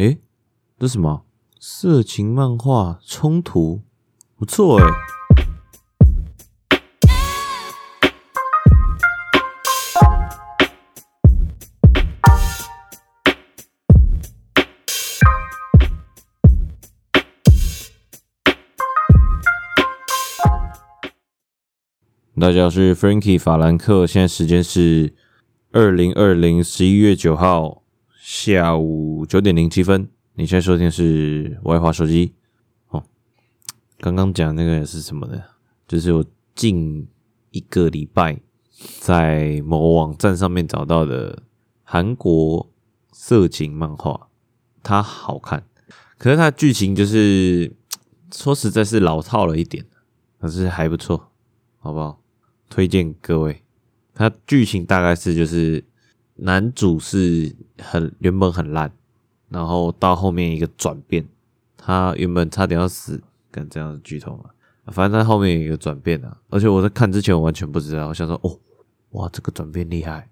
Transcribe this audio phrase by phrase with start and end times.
[0.00, 0.18] 诶，
[0.78, 1.26] 这什么？
[1.58, 3.82] 色情漫画冲突，
[4.34, 4.84] 不错诶。
[22.40, 25.14] 大家好，我是 Frankie 法兰克，现在时间是
[25.72, 27.79] 二零二零十一月九号
[28.32, 30.08] 下午九点零七分。
[30.34, 32.32] 你现在收听的是我爱滑手机
[32.90, 33.02] 哦。
[33.98, 35.42] 刚刚讲那个是什么呢？
[35.88, 37.08] 就是我近
[37.50, 38.40] 一个礼拜
[39.00, 41.42] 在某网站上面找到的
[41.82, 42.70] 韩国
[43.10, 44.28] 色情漫画，
[44.80, 45.64] 它好看，
[46.16, 47.74] 可是它剧情就是
[48.32, 49.84] 说实在是老套了一点，
[50.40, 51.32] 可是还不错，
[51.80, 52.22] 好不好？
[52.68, 53.64] 推荐各位，
[54.14, 55.84] 它剧情大概是就是
[56.40, 58.92] 男主是很原本很烂，
[59.48, 61.26] 然后到后面一个转变，
[61.76, 64.50] 他原本差点要死，跟这样的剧透嘛，
[64.86, 68.58] 反正他后面有一个转变啊，而且我在看之前我完全不知道，我想说哦，
[69.10, 70.28] 哇，这个转变厉害，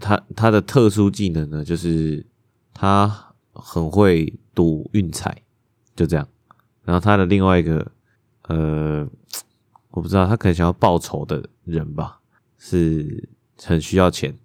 [0.00, 2.24] 他他的特殊技能呢，就是
[2.72, 5.42] 他很会赌运彩，
[5.94, 6.28] 就这样，
[6.84, 7.92] 然后他的另外一个
[8.42, 9.08] 呃。
[9.90, 12.20] 我不知道他可能想要报仇的人吧，
[12.58, 13.28] 是
[13.64, 14.38] 很需要钱，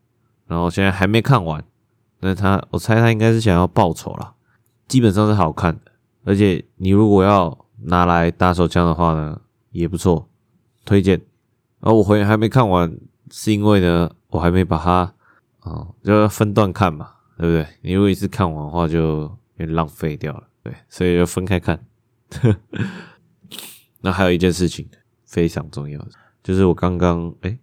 [0.53, 1.63] 然后现在还没看完，
[2.19, 4.35] 那他我猜他应该是想要报仇了，
[4.87, 5.91] 基本上是好看的，
[6.23, 10.29] 而且你如果要拿来打手枪的话呢，也不错，
[10.85, 11.19] 推荐。
[11.79, 12.95] 然后我回还没看完，
[13.31, 15.13] 是因为呢我还没把它
[15.61, 17.67] 啊、就要分段看嘛，对不对？
[17.81, 21.83] 你如果一次看完的话，就有点浪费掉了，对，所以就分开看。
[24.01, 24.87] 那还有一件事情。
[25.25, 25.99] 非常重要，
[26.43, 27.57] 就是我刚刚哎，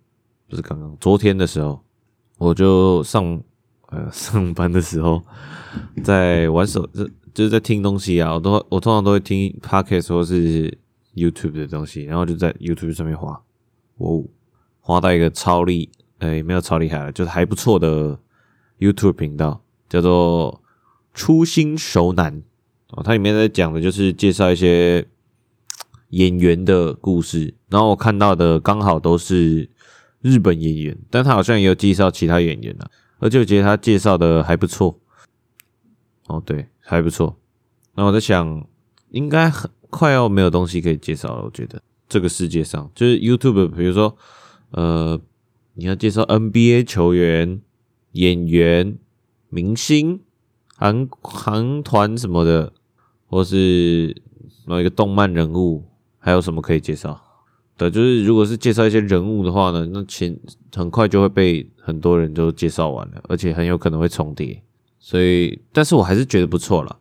[0.49, 1.85] 不是刚刚，昨天的时候，
[2.41, 3.39] 我就上
[3.91, 5.23] 呃 上班的时候，
[6.03, 10.79] 在玩手就就是在听东西啊，我都我通常都会听 Podcast 或是
[11.15, 13.43] YouTube 的东西，然后就在 YouTube 上面滑，
[13.99, 14.25] 哦，
[14.81, 18.19] 滑到一个超厉，哎，没有超厉害的，就是还不错的
[18.79, 20.63] YouTube 频道，叫做
[21.13, 22.43] 初心熟男
[22.93, 25.07] 哦，它里面在讲的就是介绍一些。
[26.11, 29.71] 演员的故事，然后我看到的刚好都是
[30.21, 35.01] 日本演员，但他好像也有介绍其他演员啊，而且我觉得他介绍的还不错。
[36.27, 37.39] 哦，对，还不错。
[37.95, 38.67] 那我在想，
[39.11, 41.43] 应该很快要没有东西可以介绍了。
[41.43, 44.17] 我觉得这个世界上，就是 YouTube，比如说，
[44.71, 45.21] 呃，
[45.75, 47.61] 你要介绍 NBA 球员、
[48.13, 48.99] 演员、
[49.49, 50.21] 明星、
[50.77, 52.73] 韩韩团什么的，
[53.27, 54.23] 或是
[54.67, 55.85] 某一个动漫人物。
[56.23, 57.19] 还有什么可以介绍？
[57.81, 60.39] 对，就是如果是介绍一些人物的话呢，那前
[60.77, 64.63] 很快就会被很多人都介绍完了，而且很有可能会重叠。
[64.99, 66.99] 所以，但是我还是觉得不错啦。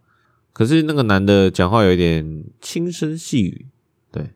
[0.53, 3.65] 可是那个男的讲话有一点轻声细语。
[4.09, 4.31] 对，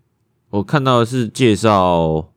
[0.49, 2.33] 我看到的是介绍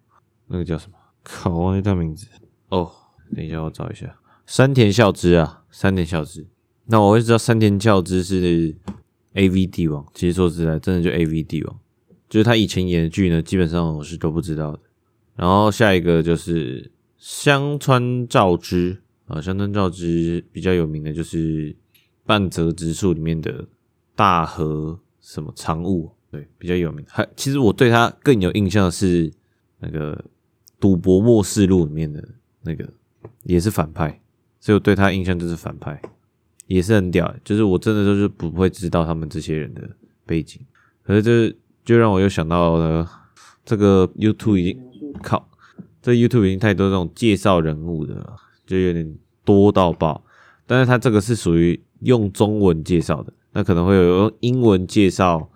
[0.47, 0.97] 那个叫什么？
[1.25, 2.28] 靠，我忘记他名字。
[2.69, 2.89] 哦，
[3.34, 4.16] 等一下，我找一下。
[4.47, 6.47] 山田孝之啊，山田孝之。
[6.84, 8.77] 那我会知道山田孝之是
[9.34, 10.06] AV 帝王。
[10.15, 11.77] 其实说实在，真的就 AV 帝王。
[12.36, 14.78] 就是他以前演的剧呢，基本上我是都不知道的。
[15.36, 21.74] 然后下一个就是香川照之啊，香川照之比较有名的就是
[22.26, 23.64] 半泽直树里面的
[24.14, 27.02] 大和什么常务，对，比较有名。
[27.08, 29.32] 还其实我对他更有印象的是
[29.78, 30.22] 那个
[30.78, 32.22] 赌博默示录里面的
[32.60, 32.86] 那个
[33.44, 34.20] 也是反派，
[34.60, 35.98] 所以我对他印象就是反派，
[36.66, 37.34] 也是很屌。
[37.42, 39.88] 就是我真的就是不会知道他们这些人的
[40.26, 40.60] 背景，
[41.03, 41.56] 可是就是。
[41.86, 43.08] 就让我又想到了
[43.64, 45.48] 这个 YouTube 已经靠，
[46.02, 48.36] 这 YouTube 已经太多这种介绍人物的了，
[48.66, 50.24] 就有点多到爆。
[50.66, 55.48] 但是它这个是属于用中文介绍的，那可能会有用英文介绍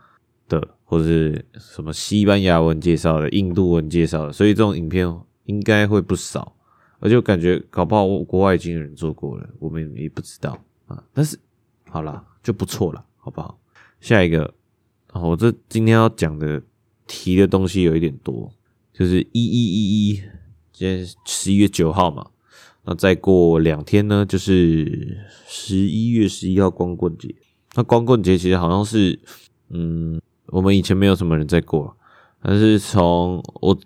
[0.48, 5.12] 的，或者是什么西班牙文介绍的、印度文介绍的，所以这种影片
[5.46, 6.54] 应该会不少。
[7.00, 11.02] 而且感觉搞不好国外已经有人做过了，我们也不知道啊。
[11.12, 11.36] 但是
[11.88, 13.58] 好啦，就不错了，好不好？
[14.00, 14.54] 下一个。
[15.12, 16.62] 然后我这今天要讲的
[17.06, 18.52] 提的东西有一点多，
[18.92, 20.14] 就是一一一一，
[20.72, 22.26] 今天十一月九号嘛，
[22.84, 25.18] 那再过两天呢，就是
[25.48, 27.34] 十一月十一号光棍节。
[27.74, 29.18] 那光棍节其实好像是，
[29.70, 31.96] 嗯，我们以前没有什么人在过，
[32.40, 33.76] 但是从我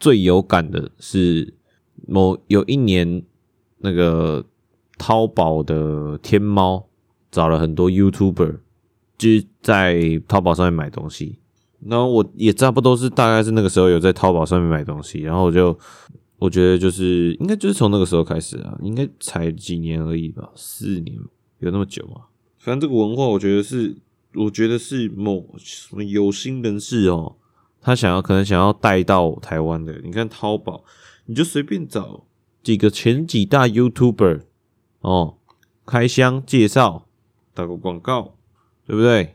[0.00, 1.52] 最有感的是
[2.08, 3.22] 某有一年
[3.78, 4.46] 那个
[4.96, 6.88] 淘宝的天猫
[7.30, 8.60] 找了很多 YouTuber。
[9.22, 11.38] 就是在淘宝上面买东西，
[11.86, 15.78] 然后我也差不多是大概是那个时候有在淘宝上面买东西，然后我就
[16.38, 21.16] 我觉得就是应该就是从那个时候开始啊，应该才几年而已吧，四年
[21.60, 22.22] 有那么久吗？
[22.58, 23.96] 反正这个文化，我觉得是，
[24.34, 27.36] 我觉得是某什么有心人士哦，
[27.80, 30.00] 他想要可能想要带到台湾的。
[30.02, 30.82] 你看淘宝，
[31.26, 32.24] 你就随便找
[32.62, 34.42] 几个前几大 YouTuber
[35.00, 35.38] 哦，
[35.86, 37.06] 开箱介绍，
[37.54, 38.34] 打个广告，
[38.86, 39.34] 对不对？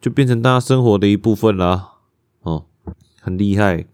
[0.00, 1.94] 就变成大家生活的一部分啦。
[2.42, 2.66] 哦，
[3.20, 3.86] 很厉害，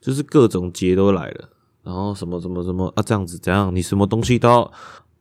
[0.00, 1.50] 就是各种节都来了。
[1.82, 3.74] 然后什么什么什么啊，这样子怎样？
[3.74, 4.72] 你什么东西都要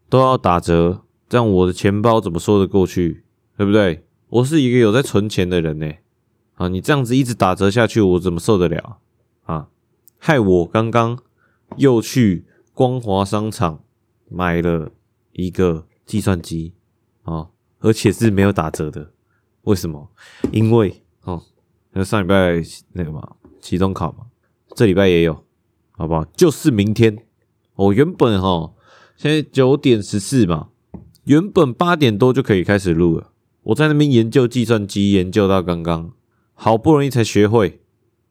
[0.07, 3.25] 都要打折，这样我的钱包怎么说得过去？
[3.57, 4.06] 对不对？
[4.30, 5.92] 我是一个有在存钱的人呢。
[6.56, 9.00] 啊，你这样子一直打折下去，我怎么受得了？
[9.44, 9.68] 啊，
[10.18, 11.19] 害我刚刚
[11.75, 13.83] 又去光华商场
[14.30, 14.92] 买了
[15.33, 16.74] 一个计算机
[17.24, 17.50] 啊，
[17.83, 19.12] 而且是没有打折的。
[19.63, 20.09] 为什么？
[20.51, 21.44] 因为哦，
[21.91, 22.62] 那上礼拜
[22.94, 24.25] 那个嘛，期中考嘛，
[24.75, 25.45] 这礼拜也有。
[25.95, 26.25] 好不好？
[26.35, 27.24] 就是明天。
[27.75, 28.71] 我原本齁，
[29.15, 30.69] 现在九点十四嘛，
[31.25, 33.31] 原本八点多就可以开始录了。
[33.62, 36.12] 我在那边研究计算机，研究到刚刚，
[36.56, 37.81] 好不容易才学会。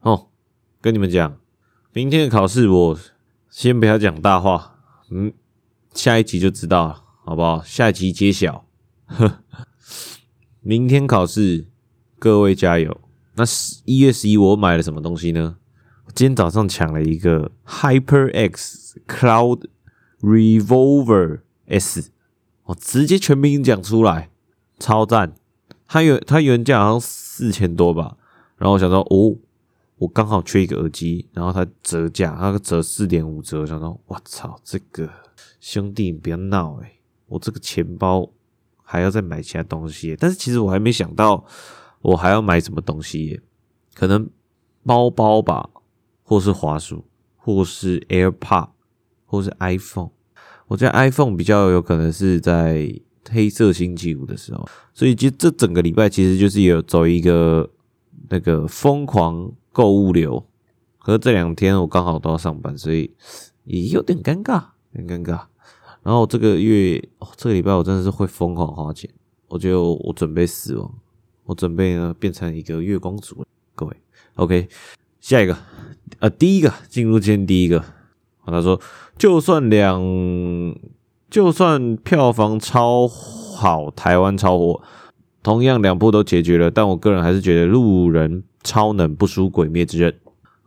[0.01, 0.27] 哦，
[0.81, 1.39] 跟你们讲，
[1.93, 2.99] 明天的考试我
[3.49, 4.77] 先不要讲大话，
[5.11, 5.33] 嗯，
[5.95, 7.63] 下一集就知道了，好不好？
[7.63, 8.67] 下一集揭晓。
[9.13, 9.43] 呵，
[10.61, 11.67] 明天考试，
[12.19, 13.01] 各位加油。
[13.35, 13.45] 那
[13.85, 15.57] 一月十一我买了什么东西呢？
[16.15, 19.65] 今天早上抢了一个 HyperX Cloud
[20.21, 22.11] Revolver S，
[22.65, 24.31] 我直接全名讲出来，
[24.79, 25.35] 超赞！
[25.87, 28.17] 它原它原价好像四千多吧，
[28.57, 29.37] 然后我想说，哦，
[29.97, 35.09] 我刚好缺一个耳机，然后它折价，它折四点五折，想说，我操，这个
[35.61, 38.31] 兄弟你不要闹诶，我这个钱包
[38.93, 41.43] 还要再买其他东西，但是其实我还没想到
[42.03, 43.41] 我还要买什么东西，
[43.95, 44.29] 可能
[44.85, 45.71] 包包吧。
[46.25, 47.05] 或是滑鼠，
[47.37, 48.71] 或是 AirPods，
[49.27, 50.11] 或是 iPhone。
[50.67, 52.91] 我觉得 iPhone 比较有可能是在
[53.29, 57.69] 黑色星期五的时候，所以其实这整个礼拜其实就是有走一个
[58.31, 60.43] 那个疯狂购物流。
[61.01, 63.15] 可是这两天我刚好都要上班，所以
[63.65, 64.65] 也有点尴尬，
[64.95, 65.43] 很尴尬。
[66.03, 67.01] 然后这个月，
[67.37, 69.09] 这个礼拜我真的是会疯狂花钱。
[69.49, 70.95] 我觉得我，我准备死亡，
[71.45, 73.45] 我准备呢变成一个月光族。
[73.75, 73.97] 各位
[74.35, 74.69] ，OK，
[75.21, 75.57] 下一个。
[76.19, 77.85] 呃，第一个进入今天第一个，
[78.45, 78.81] 他说，
[79.17, 80.03] 就算两，
[81.31, 84.83] 就算票房超好，台湾超火，
[85.43, 90.15] 同样两部都解决了，但我个人还是觉得路人超能不输鬼灭之刃。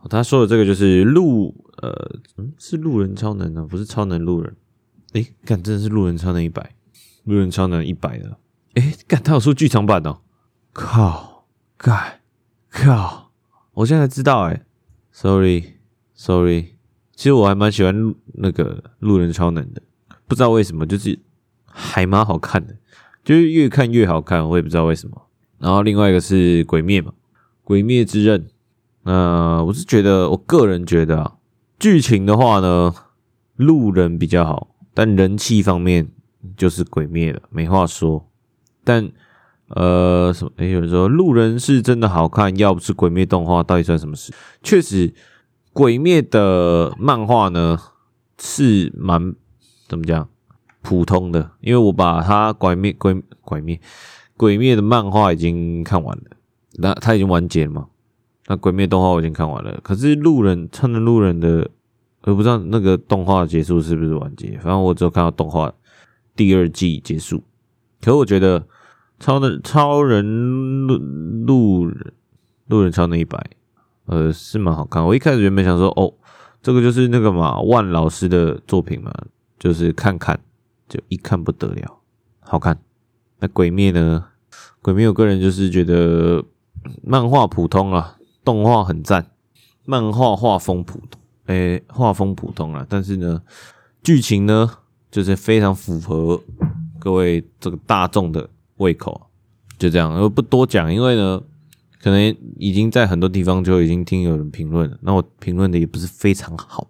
[0.10, 1.92] 他说的这个就是路，呃，
[2.38, 4.56] 嗯，是路人超能啊，不是超能路人。
[5.16, 6.76] 诶，干，真的是路人超能一百，
[7.24, 8.38] 路人超能一百的。
[8.74, 10.20] 诶，干，他有出剧场版哦，
[10.74, 11.46] 靠，
[11.78, 12.20] 干，
[12.70, 13.32] 靠，
[13.76, 14.64] 我现在才知道，诶
[15.14, 16.76] Sorry，Sorry，
[17.16, 19.82] 其实我还蛮喜欢那个路人超能的，
[20.28, 21.18] 不知道为什么，就是
[21.64, 22.76] 还蛮好看的，
[23.24, 25.30] 就是越看越好看，我也不知道为什么。
[25.60, 27.14] 然后另外一个是鬼灭嘛，
[27.64, 28.46] 鬼灭之刃，
[29.04, 31.36] 呃，我是觉得，我个人觉得啊，
[31.80, 32.94] 剧情的话呢，
[33.56, 36.10] 路人比较好，但人气方面
[36.58, 38.28] 就是鬼灭了，没话说。
[38.84, 39.12] 但
[39.68, 40.52] 呃，什么？
[40.58, 44.32] 诶，有人说路人是真的好看，要不是鬼灭动画，到底算什么事？
[44.64, 45.14] 确实，
[45.74, 47.78] 鬼灭的漫画呢
[48.40, 49.36] 是蛮
[49.88, 50.30] 怎么讲
[50.82, 53.82] 普通的，因为我把它鬼灭鬼鬼灭
[54.38, 56.24] 鬼灭的漫画已经看完了，
[56.78, 57.88] 那它已经完结了嘛？
[58.48, 61.72] 那鬼灭动画我已经看完了，可是路人趁着路人的，
[62.26, 65.74] 我不知道那个动画结束是不是完结，反正我只有看到动画
[66.36, 67.44] 第二季结束，
[68.02, 68.68] 可是我觉得。
[69.18, 72.14] 超能超人路路人
[72.68, 73.42] 路人超能一百，
[74.08, 75.04] 呃，是蛮好看。
[75.06, 76.14] 我一开始原本想说，哦，
[76.62, 79.14] 这个就是那个嘛，万老师的作品嘛，
[79.58, 80.38] 就是看看，
[80.90, 82.00] 就一看不得了，
[82.42, 82.78] 好看。
[83.40, 84.26] 那鬼灭呢？
[84.82, 86.44] 鬼灭，我个人就是觉得
[87.02, 89.32] 漫画普通啊，动画很赞，
[89.86, 93.42] 漫画画风普通，诶，画风普通啊，但是呢，
[94.04, 94.70] 剧情呢，
[95.10, 96.42] 就是非常符合
[97.00, 98.50] 各位这个大众的。
[98.78, 99.30] 胃口
[99.78, 101.42] 就这样，我不多讲，因为呢，
[102.02, 106.86] 可能已经在很多地方就已经听有人评论了，那我评论的也不是非常好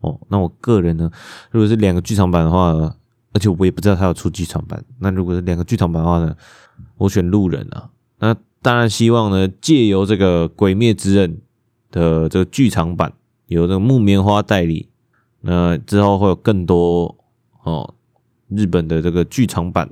[0.00, 0.20] 哦。
[0.28, 1.08] 那我个人呢，
[1.52, 2.72] 如果是两个剧场版的话，
[3.32, 6.34] 而且我也不知道他有出剧场版，那如果是两个剧场版的话呢，
[6.96, 7.88] 我选路人啊。
[8.18, 11.32] 那当然希望呢，借由这个《鬼灭之刃》
[11.92, 13.12] 的这个剧场版，
[13.50, 14.88] 由这个木棉花代理，
[15.42, 17.16] 那之后会有更多
[17.62, 17.94] 哦
[18.48, 19.90] 日本的这个剧场版。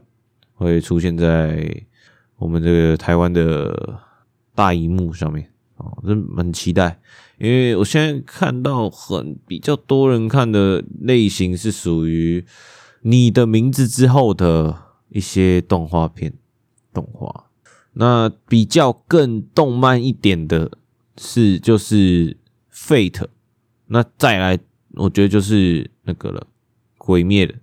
[0.61, 1.85] 会出现在
[2.37, 4.01] 我们这个台湾的
[4.57, 6.99] 大荧幕上面哦，这蛮期待，
[7.39, 12.45] 因为我现在看到很比较多人看的类型是属于
[13.03, 14.77] 你的名字之后的
[15.11, 16.33] 一些动画片
[16.93, 17.45] 动画。
[17.93, 20.73] 那比较更动漫一点的
[21.17, 22.33] 是就是
[22.73, 23.11] 《Fate》，
[23.89, 24.59] 那再来
[24.95, 26.41] 我觉得就是那个了，
[26.97, 27.55] 《毁灭》的，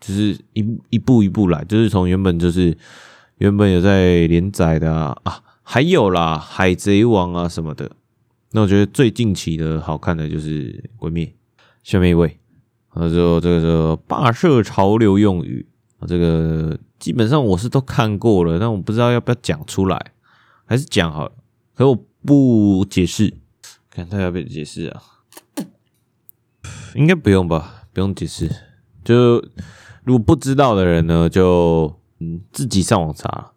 [0.00, 2.76] 就是一一步一步来，就是从原本就是
[3.38, 7.90] 原本有在连载的啊啊，还有啦，《海贼王》啊什么的。
[8.52, 11.26] 那我觉得最近期的好看的就是《鬼灭》。
[11.84, 12.38] 下面一位，
[12.88, 15.66] 啊，就这个这个霸社潮流用语
[15.98, 20.12] 啊，这个基本上我是都看过了，但我不知道要不要讲出来，
[20.66, 21.32] 还是讲好了。
[21.74, 23.32] 可我不解释，
[23.88, 25.02] 看他要不要解释啊？
[26.94, 28.50] 应该不用吧，不用解释。
[29.04, 29.36] 就
[30.04, 33.52] 如果不知道的人呢，就嗯自己上网查，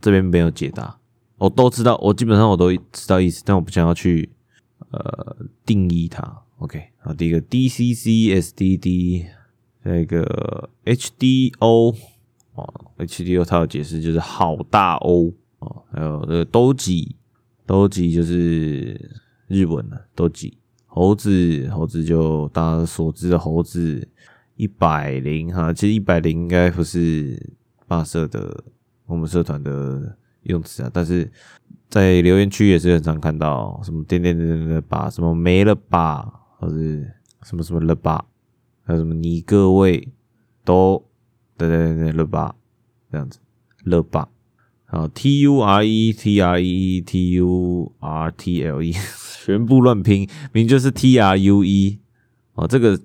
[0.00, 0.98] 这边没有解答。
[1.38, 4.30] 我都知道，我基本上我都知道意思，但我不想要去
[4.90, 5.36] 呃
[5.66, 6.42] 定义它。
[6.58, 9.26] OK，好，第一个 DCC SDD，
[9.84, 11.96] 下一个 HDO
[12.54, 20.52] 哦，HDO 它有解释就是好大 O 哦，还有这个 Doji，Doji 就是日文的 Doji，
[20.94, 24.06] 猴子猴子就大家所知的猴子
[24.56, 27.54] 一百零哈，其实一百零应该不是
[27.86, 28.62] 霸社的
[29.06, 30.16] 我们社团的。
[30.44, 31.30] 用词啊，但是
[31.88, 37.08] 在留言区也是很常看到什么点点点点的吧，什么没了吧，或是
[37.44, 38.24] 什么什么了吧，
[38.82, 40.08] 还有什么你各位
[40.64, 41.00] 都
[41.56, 42.56] 对对对了吧，
[43.08, 43.38] 这样子
[43.84, 44.28] 了吧，
[44.92, 48.92] 啊 T U R E T R E T U R T L E
[49.44, 51.98] 全部乱拼，名就是 T R U E
[52.54, 53.00] 哦，这个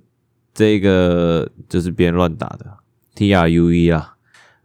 [0.54, 2.78] 这个就是别人乱打的
[3.16, 4.16] T R U E 啊。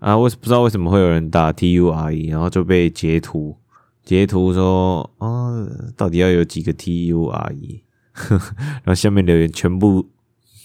[0.01, 3.57] 啊，我不知道为什么会有人打 T U R E，然后就被截图，
[4.05, 5.65] 截图说啊，
[5.97, 7.85] 到底要有几个 T U R E？
[8.83, 10.09] 然后下面留言全部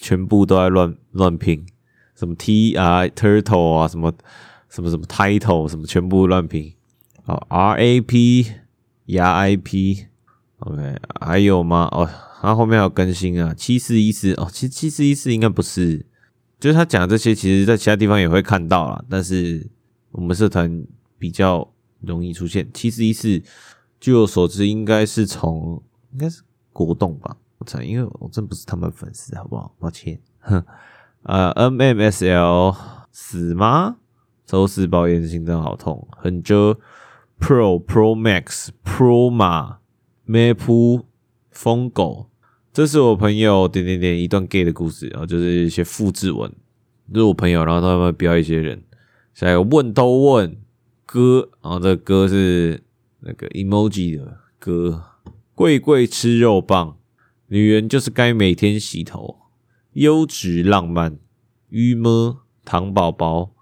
[0.02, 1.64] 全部都在乱乱拼，
[2.16, 4.12] 什么 T R Turtle 啊，什么
[4.78, 6.72] 什么什么 Title，什么全部乱拼。
[7.26, 8.46] 好，R A P
[9.06, 11.90] 牙 I P，OK，还有吗？
[11.92, 12.08] 哦，
[12.40, 16.06] 它后面还有更新啊，七四一四哦，其实七四一四应该不是。
[16.60, 19.68] 就是他讲这些，其实在其他地方也会看到啦，但是
[20.12, 20.86] 我们社团
[21.18, 21.68] 比较
[22.02, 22.70] 容易出现。
[22.72, 23.42] 七四一四，
[24.00, 25.82] 据我所知，应该是从
[26.12, 27.36] 应该是国动吧？
[27.58, 29.74] 我猜，因为我真不是他们粉丝，好不好？
[29.80, 30.20] 抱歉。
[30.42, 30.64] 哼，
[31.26, 32.76] 呃，MMSL
[33.12, 33.96] 死吗？
[34.48, 36.08] 周四抱怨心脏好痛。
[36.18, 36.80] 很久
[37.38, 39.80] Pro Pro Max Pro 马
[40.26, 41.04] Map
[41.52, 42.30] 疯狗。
[42.72, 46.50] 这是我朋友点点点一段 gay 的故事，然后就是一些复制文，
[47.14, 48.84] 就是我朋友，然后他们标一些人，
[49.34, 50.56] 下一个问都问
[51.06, 52.84] 哥，然后这个哥是
[53.20, 55.04] 那个 emoji 的哥，
[55.56, 56.98] 贵贵吃肉棒，
[57.48, 59.40] 女人就是该每天洗头，
[59.94, 61.18] 优质浪漫，
[61.70, 63.56] 鱼么糖宝宝，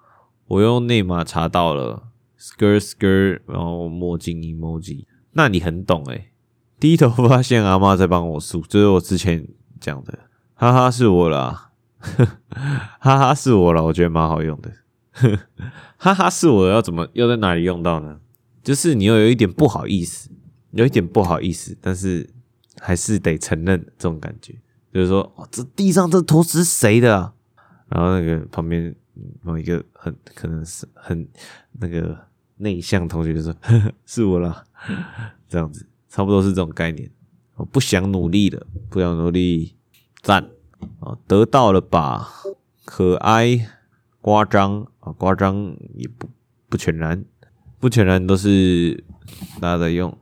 [0.47, 2.09] 我用内码查到了
[2.39, 6.31] ，skr skr，然后墨镜 emoji，那你很懂诶、
[6.79, 9.47] 低头发现阿妈在帮我梳，就是我之前
[9.79, 10.19] 讲的，
[10.53, 11.71] 哈哈是我啦，
[12.99, 14.71] 哈哈是我啦，我觉得蛮好用的，
[15.97, 18.19] 哈哈是我要怎么要在哪里用到呢？
[18.63, 20.29] 就是你又有一点不好意思，
[20.71, 22.29] 有一点不好意思，但是
[22.79, 24.55] 还是得承认这种感觉，
[24.93, 27.33] 就是说，哦、这地上这坨是谁的啊？
[27.89, 28.95] 然后那个旁边
[29.41, 31.27] 某一个很可能是很
[31.79, 32.17] 那个
[32.57, 34.63] 内向同学就说，呵 呵是我啦，
[35.48, 35.86] 这样子。
[36.07, 37.12] 差不多是这种概念，
[37.55, 39.75] 我不想努力了，不想努力，
[40.22, 40.41] 赞
[41.01, 42.29] 啊，得到了吧？
[42.86, 43.67] 可爱，
[44.22, 46.29] 夸张啊，夸张也不
[46.69, 47.25] 不全然，
[47.81, 49.03] 不全然都是
[49.60, 50.17] 大家在用，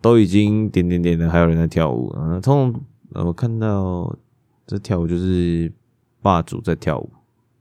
[0.00, 2.38] 都已经点点点的，还有人在跳舞啊。
[2.38, 2.72] 通
[3.12, 4.16] 常我看到
[4.64, 5.72] 这跳舞就是
[6.20, 7.10] 霸主在跳舞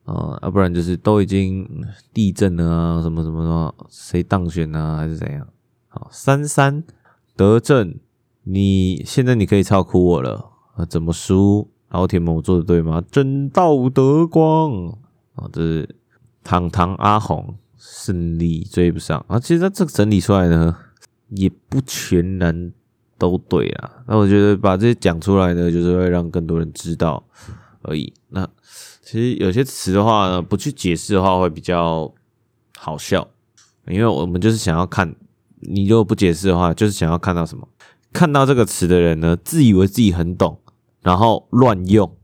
[0.06, 1.68] 啊，要不然就是都已经
[2.14, 5.48] 地震了啊，什么什么什么，谁当选啊，还是怎样？
[5.88, 6.84] 好，三三。
[7.36, 7.96] 德政，
[8.44, 10.86] 你现在你可以超哭我了啊？
[10.86, 11.70] 怎么输？
[11.90, 13.04] 老铁们，我做的对吗？
[13.12, 14.88] 真道德光
[15.36, 15.50] 啊！
[15.52, 15.96] 这是
[16.44, 19.40] 堂堂阿红胜利追不上啊！
[19.40, 20.76] 其实他这个整理出来呢，
[21.30, 22.72] 也不全然
[23.18, 24.04] 都对啊。
[24.08, 27.22] 那我觉得把这些讲出来呢，就是会让更多人知道
[27.84, 28.14] 而已。
[28.30, 28.48] 那
[29.02, 32.14] 其实有些词的话呢，不去解释的话会比较
[32.78, 33.28] 好笑，
[33.88, 35.16] 因为我们就是想要看。
[35.64, 37.68] 你如果不解释的话，就是想要看到什么？
[38.12, 40.60] 看到这个词的人呢，自以为自己很懂，
[41.02, 42.18] 然后乱用，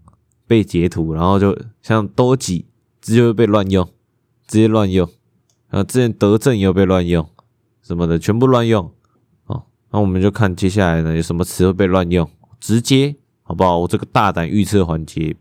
[0.48, 2.66] 被截图，然后就像多吉，
[3.00, 3.88] 直接被乱用，
[4.48, 5.08] 直接乱用。
[5.70, 7.30] 然后之前德政也有被乱用，
[7.84, 8.92] 什么的全部乱用。
[9.46, 12.28] 哦，那我们就看接下来呢，有什么词会被乱用，
[12.60, 13.78] 直接好不好？
[13.78, 15.36] 我这个大胆预测环节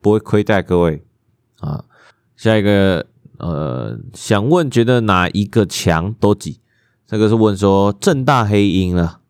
[0.00, 1.04] 不会亏待各位
[1.60, 1.84] 啊。
[2.36, 3.06] 下一个
[3.38, 6.60] 呃，想问觉得哪一个强都挤？
[7.06, 9.20] 这个是问说正大黑鹰了，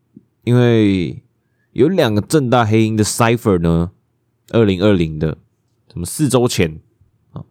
[0.45, 1.23] 因为
[1.73, 3.91] 有两个正大黑鹰的 Cipher 呢，
[4.51, 5.39] 二零二零的，
[5.91, 6.81] 什么四周前
[7.33, 7.43] 啊？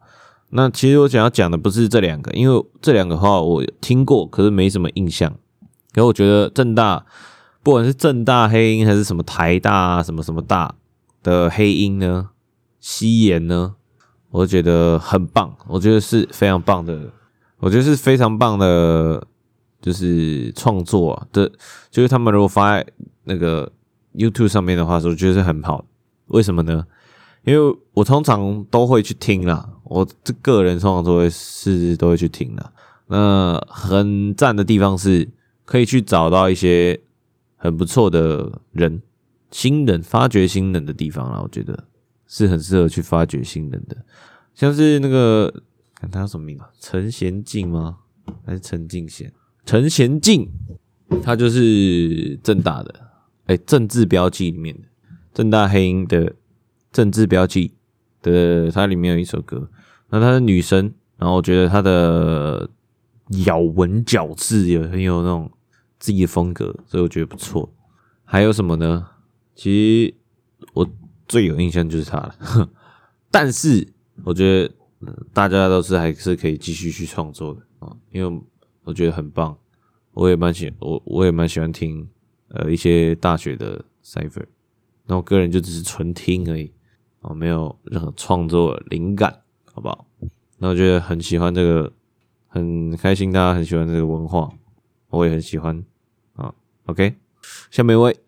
[0.49, 5.35] 那其实我想要讲的不是这两个，因为这两个话我听过，可是没什么印象。
[5.91, 7.05] 可我觉得正大，
[7.63, 10.75] 不管是正大黑鹰还是什么台大啊，什么什么大
[11.23, 12.29] 的黑鹰呢，
[12.79, 13.75] 西研呢？
[14.31, 17.11] 我觉得很棒，我觉得是非常棒的，
[17.57, 19.25] 我觉得是非常棒的，
[19.81, 21.51] 就是创作啊的，
[21.89, 22.85] 就是他们如果发在
[23.23, 23.71] 那个
[24.13, 25.83] YouTube 上面的话，我觉得是很好。
[26.27, 26.85] 为什么呢？
[27.43, 32.71] 因为我通常都会去听啦，我这个人通常都会是都会去听啦。
[33.07, 35.27] 那很赞的地方是，
[35.65, 37.01] 可以去找到一些
[37.57, 39.01] 很不错的人，
[39.49, 41.85] 新人发掘新人的地方啦，我觉得。
[42.31, 43.97] 是很适合去发掘新人的，
[44.53, 45.51] 像是那个
[45.95, 46.63] 看他叫什么名字？
[46.79, 47.97] 陈贤静吗？
[48.45, 49.33] 还是陈敬贤？
[49.65, 50.47] 陈贤静，
[51.23, 52.93] 他就是正大的，
[53.47, 54.83] 哎、政治标记里面的
[55.33, 56.35] 正大黑鹰的
[56.91, 57.73] 政治标记
[58.21, 59.67] 的，它里面有一首歌，
[60.09, 62.69] 那她是女生，然后我觉得她的
[63.45, 65.51] 咬文嚼字也很有那种
[65.97, 67.73] 自己的风格，所以我觉得不错。
[68.23, 69.07] 还有什么呢？
[69.55, 70.13] 其实
[70.73, 70.87] 我。
[71.29, 72.69] 最有印象就是他了，
[73.29, 73.87] 但是
[74.23, 74.73] 我觉得
[75.31, 78.41] 大家都是还是可以继续去创作的啊，因为
[78.83, 79.55] 我觉得很棒，
[80.11, 82.09] 我也蛮喜我我也蛮喜欢听
[82.47, 84.45] 呃一些大学的 Cipher，
[85.05, 86.73] 那我个人就只是纯听而已，
[87.21, 90.07] 啊，没有任何创作灵感，好不好？
[90.57, 91.93] 那我觉得很喜欢这个，
[92.47, 94.51] 很开心大家很喜欢这个文化，
[95.09, 95.85] 我也很喜欢
[96.33, 96.51] 啊。
[96.87, 97.15] OK，
[97.69, 98.19] 下面一位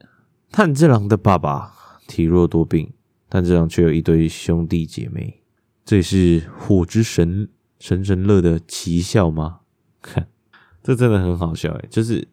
[0.52, 1.81] 炭治郎的爸爸。
[2.12, 2.92] 体弱多病，
[3.30, 5.42] 但这样却有一堆兄弟姐妹，
[5.86, 7.48] 这也是火之神
[7.80, 9.60] 神神乐的奇效吗？
[10.02, 10.28] 看，
[10.84, 12.28] 这真的很好笑诶，就是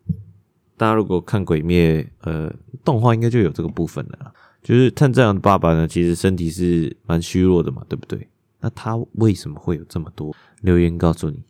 [0.76, 2.52] 大家如果看鬼灭，呃，
[2.84, 4.32] 动画应该就有这个部分的啦。
[4.62, 8.28] 就是炭治郎的爸爸呢，其实身体是蛮虚弱的嘛，对不对？
[8.60, 10.34] 那他为什么会有这么多？
[10.62, 11.44] 留言告诉你，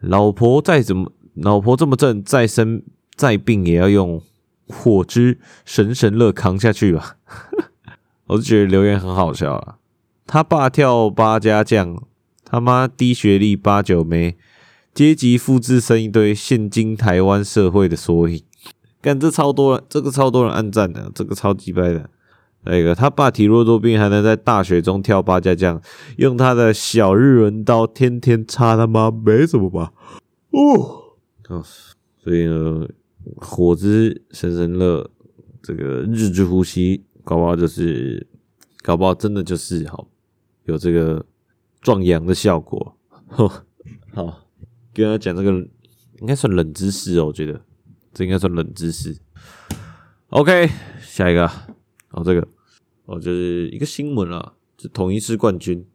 [0.00, 2.82] 老婆再怎么，老婆这么正，再生
[3.14, 4.20] 再病也要用
[4.68, 7.18] 火之神神乐扛下去吧。
[8.26, 9.76] 我就觉得留言很好笑啊！
[10.26, 12.02] 他爸跳八家将，
[12.44, 14.36] 他妈低学历八九没，
[14.94, 18.42] 阶级复制生一堆现今台湾社会的缩影。
[19.02, 22.08] 干这超多人，这个超多人按赞的，这个超级掰的。
[22.64, 25.78] 那个他爸体弱多病，还能在大雪中跳八家将，
[26.16, 29.92] 用他的小日轮刀天天插他妈，没什么吧？
[30.50, 31.12] 哦，
[31.50, 31.62] 哦，
[32.22, 32.88] 所以呢，
[33.36, 35.10] 火之神神乐，
[35.62, 37.04] 这个日之呼吸。
[37.24, 38.26] 搞不好就是，
[38.82, 40.06] 搞不好真的就是好，
[40.64, 41.24] 有这个
[41.80, 42.96] 壮阳的效果。
[44.12, 44.46] 好，
[44.92, 45.50] 跟他讲这个
[46.20, 47.60] 应该算冷知识哦，我觉得
[48.12, 49.16] 这应该算冷知识。
[50.28, 50.68] OK，
[51.00, 51.50] 下一个
[52.10, 52.46] 哦，这个
[53.06, 55.86] 哦就是一个新闻啊，是统一是冠军。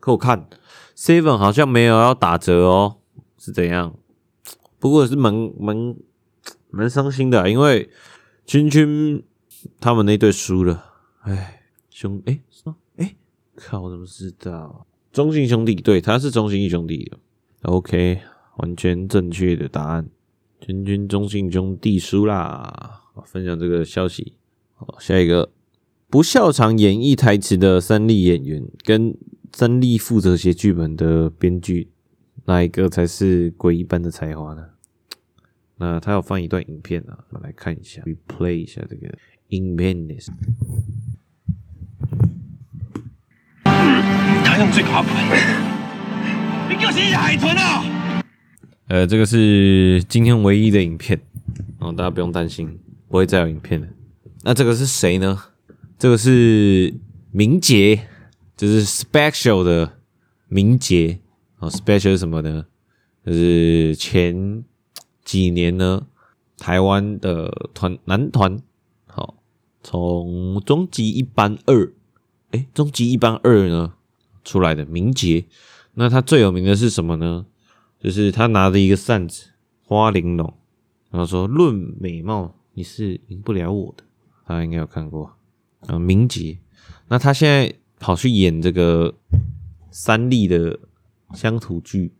[0.00, 0.48] 可我看
[0.96, 2.96] Seven 好像没有要打折哦，
[3.36, 3.94] 是怎样？
[4.78, 5.94] 不过也是蛮蛮
[6.70, 7.90] 蛮伤心的，因为
[8.46, 9.22] 君君。
[9.80, 10.84] 他们那队输了，
[11.20, 12.76] 哎，兄，哎，什么？
[12.96, 13.16] 哎，
[13.54, 14.86] 靠，我怎么知道？
[15.12, 17.18] 中信兄弟，对，他是中信兄弟的。
[17.62, 18.20] OK，
[18.58, 20.08] 完全正确的答案。
[20.60, 23.02] 君君中信兄弟输啦！
[23.24, 24.34] 分享这个消息。
[24.74, 25.50] 好，下一个，
[26.08, 29.16] 不笑场演绎台词的三立演员，跟
[29.52, 31.90] 三立负责写剧本的编剧，
[32.44, 34.68] 哪一个才是鬼一般的才华呢？
[35.78, 39.08] 那他要放一段影片啊，我们来看一下，replay 一下这个。
[39.48, 40.14] 影片的，
[43.64, 45.10] 他用最卡本，
[46.68, 48.22] 你给我写海豚啊！
[48.88, 51.18] 呃，这个是今天唯一的影片
[51.78, 53.86] 哦，大家不用担心，不会再有影片了。
[54.42, 55.38] 那这个是谁呢？
[55.98, 56.92] 这个是
[57.30, 58.06] 明杰，
[58.54, 59.94] 就是 Special 的
[60.48, 61.20] 明杰
[61.58, 61.70] 哦。
[61.70, 62.66] Special 是什么呢？
[63.24, 64.62] 就是前
[65.24, 66.06] 几年呢，
[66.58, 68.58] 台湾的团男团。
[69.90, 71.94] 从终极一班二，
[72.50, 73.94] 诶，终极一班二呢
[74.44, 75.46] 出来的明杰，
[75.94, 77.46] 那他最有名的是什么呢？
[77.98, 79.46] 就是他拿着一个扇子，
[79.86, 80.52] 花玲珑，
[81.10, 84.04] 然后说：“论美貌，你是赢不了我的。”
[84.46, 85.32] 大家应该有看过
[85.86, 86.58] 啊，明杰。
[87.08, 89.14] 那他现在跑去演这个
[89.90, 90.78] 三立的
[91.32, 92.12] 乡土剧，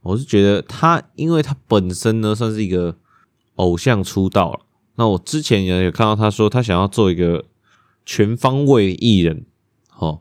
[0.00, 2.98] 我是觉得他，因为他本身呢算是一个
[3.54, 4.66] 偶像出道了。
[4.96, 7.46] 那我之前也有看到他说他想要做一个
[8.04, 9.46] 全方位艺人，
[9.96, 10.20] 哦，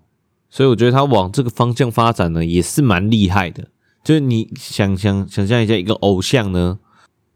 [0.50, 3.68] 所以我觉得他往这个方向发展呢也是蛮厉害的。
[4.04, 6.80] 就是你想想想象一下，一个偶像呢，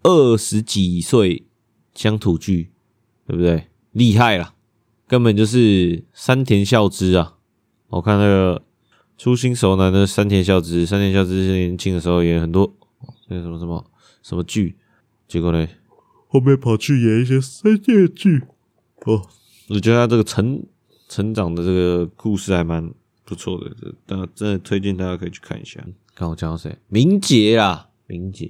[0.02, 1.46] 二十几岁
[1.94, 2.72] 乡土剧，
[3.28, 3.68] 对不对？
[3.92, 4.56] 厉害了，
[5.08, 7.36] 根本就是山田孝之啊！
[7.90, 8.64] 我看那个
[9.18, 12.74] 初心熟男的山田孝之，山田孝之年轻的时候演很多
[13.28, 13.86] 那个什么什么
[14.24, 14.76] 什么剧，
[15.28, 15.68] 结果呢，
[16.36, 18.44] 后面跑去演一些商业剧。
[19.06, 19.26] 哦，
[19.70, 20.62] 我觉得他这个成
[21.08, 22.92] 成长的这个故事还蛮
[23.24, 23.74] 不错的，
[24.06, 25.82] 大家真的推荐大家可以去看一下。
[26.14, 26.78] 看我讲到谁？
[26.90, 28.50] 明杰啦，明杰。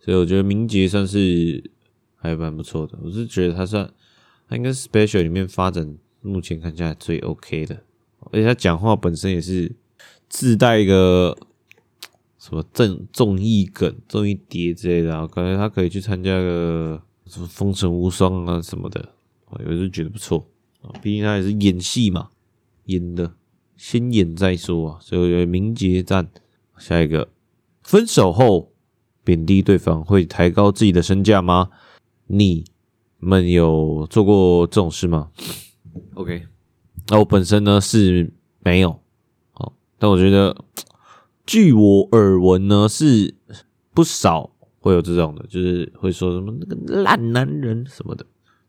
[0.00, 1.70] 所以我觉得明杰算是
[2.16, 2.98] 还蛮不错的。
[3.00, 3.88] 我是觉得他算，
[4.48, 7.84] 他应该是 special 里面发展目前看起来最 OK 的，
[8.32, 9.70] 而且他讲话本身也是
[10.28, 11.36] 自带一个
[12.38, 19.08] 什么正综艺梗、综艺碟之类的，啊，感觉他可以去参加个什么《风尘无双》啊什么的。
[19.46, 20.46] 我是觉得不错
[20.82, 22.30] 啊，毕竟他也是演戏嘛，
[22.84, 23.32] 演的
[23.76, 26.28] 先演再说啊，所以明杰赞。
[26.78, 27.28] 下一个，
[27.82, 28.72] 分手后
[29.22, 31.68] 贬低对方会抬高自己的身价吗？
[32.26, 32.64] 你
[33.18, 35.30] 们有做过这种事吗
[36.14, 36.46] ？OK，
[37.08, 38.98] 那我本身呢是没有，
[39.54, 40.56] 哦，但我觉得
[41.44, 43.34] 据我耳闻呢是
[43.92, 48.26] 不少会有这种的，就是会说什么那个烂男人什么的。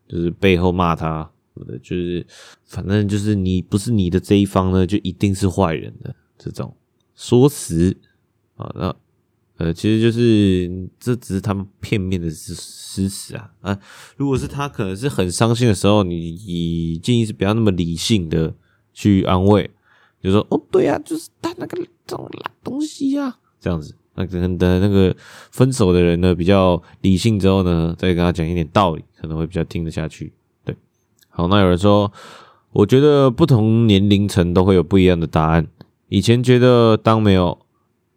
[0.08, 1.22] 就是背后骂他
[1.54, 2.26] 什么的，就是
[2.66, 6.76] 反正就是你不是你的这一方呢，就一定是坏人的这种
[7.14, 7.96] 说辞
[8.56, 8.70] 啊。
[8.74, 8.94] 那
[9.56, 13.78] 呃，其实就是这只是他们片面的事事实啊啊。
[14.18, 18.54] 如果是他可能是很伤心的时候，你你建议是不要那么理性的
[18.92, 19.70] 去安慰，
[20.22, 23.94] 就说哦对啊，就是他那个这种烂东西啊，这样子。
[24.14, 25.16] 那可能等那个
[25.50, 30.34] 分手的人呢，比较理性之后呢，再跟他讲一点道理，可能会比较听得下去。
[30.66, 30.76] 对，
[31.30, 32.12] 好，那有人说，
[32.72, 35.66] 我觉得不同年龄层都会有不一样的答案。
[36.10, 37.58] 以前觉得当没有，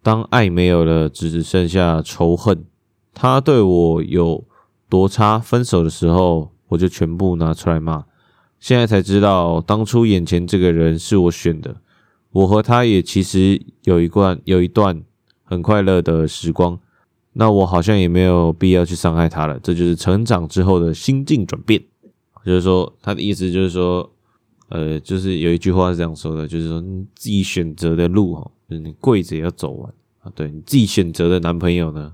[0.03, 2.65] 当爱没有了，只剩下仇恨，
[3.13, 4.43] 他对我有
[4.89, 8.03] 多差，分手的时候我就全部拿出来骂。
[8.59, 11.77] 现在才知道，当初眼前这个人是我选的，
[12.31, 15.01] 我和他也其实有一段有一段。
[15.45, 16.77] 很快乐的时光，
[17.33, 19.59] 那我好像也没有必要去伤害他了。
[19.59, 21.81] 这就是成长之后的心境转变。
[22.43, 24.11] 就是说，他的意思就是说，
[24.69, 30.31] 呃，就是有一句话是这样说的，就是说你自己选择的路哈，就是你跪着也要走完啊。
[30.35, 32.13] 对，你自己选择的男朋友呢，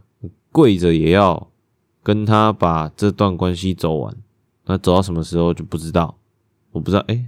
[0.51, 1.49] 跪着也要
[2.03, 4.15] 跟他把这段关系走完。
[4.65, 6.17] 那走到什么时候就不知道，
[6.71, 7.03] 我不知道。
[7.07, 7.25] 哎，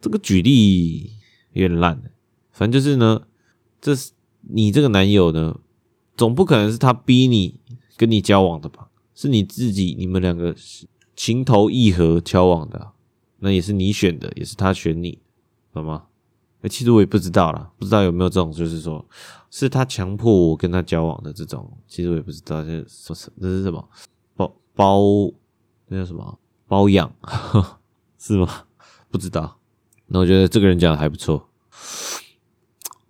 [0.00, 1.12] 这个举例
[1.52, 2.02] 有点烂，
[2.50, 3.22] 反正就是呢，
[3.80, 4.12] 这是。
[4.48, 5.58] 你这个男友呢，
[6.16, 7.60] 总不可能是他逼你
[7.96, 8.88] 跟你交往的吧？
[9.14, 10.54] 是你自己，你们两个
[11.14, 12.92] 情投意合交往的，
[13.38, 15.18] 那也是你选的，也是他选你，
[15.72, 16.04] 懂吗？
[16.62, 19.04] 欸，其实我也不知道啦，不知道有没有这种，就是说
[19.50, 23.88] 是他强迫我跟他交往的这种，其实我也不知道，这是说是那是什么
[24.34, 25.00] 包包
[25.88, 27.10] 那叫什么包养
[28.18, 28.64] 是吗？
[29.10, 29.58] 不知道。
[30.08, 31.48] 那我觉得这个人讲的还不错。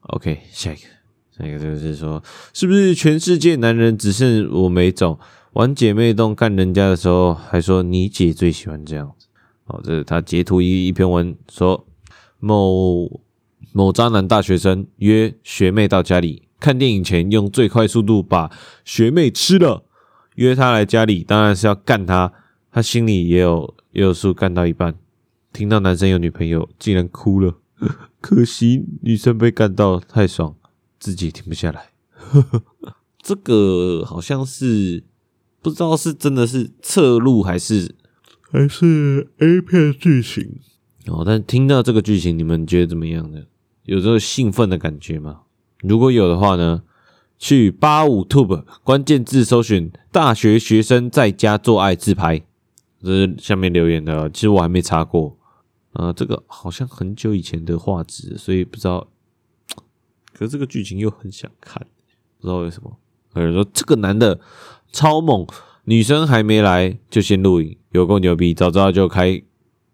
[0.00, 0.95] OK，下一个。
[1.38, 2.22] 那个就是说，
[2.52, 5.18] 是不是全世界男人只剩我没种？
[5.52, 9.26] 玩姐妹洞干人家的时候，还说你姐最喜欢这样子。
[9.64, 11.86] 哦，这是他截图一一篇文说，
[12.38, 13.20] 某
[13.72, 18.50] 某渣男大学生约学妹到家里看电影前，用最快速度把
[18.84, 19.84] 学妹吃了。
[20.34, 22.30] 约她来家里，当然是要干她。
[22.70, 24.94] 他心里也有也有数，干到一半，
[25.50, 27.54] 听到男生有女朋友，竟然哭了。
[28.20, 30.54] 可惜女生被干到太爽。
[30.98, 31.90] 自己停不下来，
[33.20, 35.04] 这个好像是
[35.60, 37.94] 不知道是真的是侧录还是
[38.50, 40.58] 还是 A 片剧情
[41.06, 41.22] 哦。
[41.24, 43.42] 但听到这个剧情，你们觉得怎么样呢？
[43.84, 45.42] 有这个兴奋的感觉吗？
[45.82, 46.82] 如果有的话呢，
[47.38, 52.44] 去八五 Tube 关键字搜寻“大学学生在家做爱自拍”，
[53.02, 54.30] 这是下面留言的。
[54.30, 55.36] 其实我还没查过，
[55.92, 59.08] 呃，这个好像很久以前的画质，所以不知道。
[60.36, 61.80] 可是这个剧情又很想看，
[62.38, 62.94] 不知道为什么。
[63.34, 64.38] 有人说这个男的
[64.92, 65.46] 超猛，
[65.84, 69.42] 女生还没来就先录影，有够牛逼，早知道就开，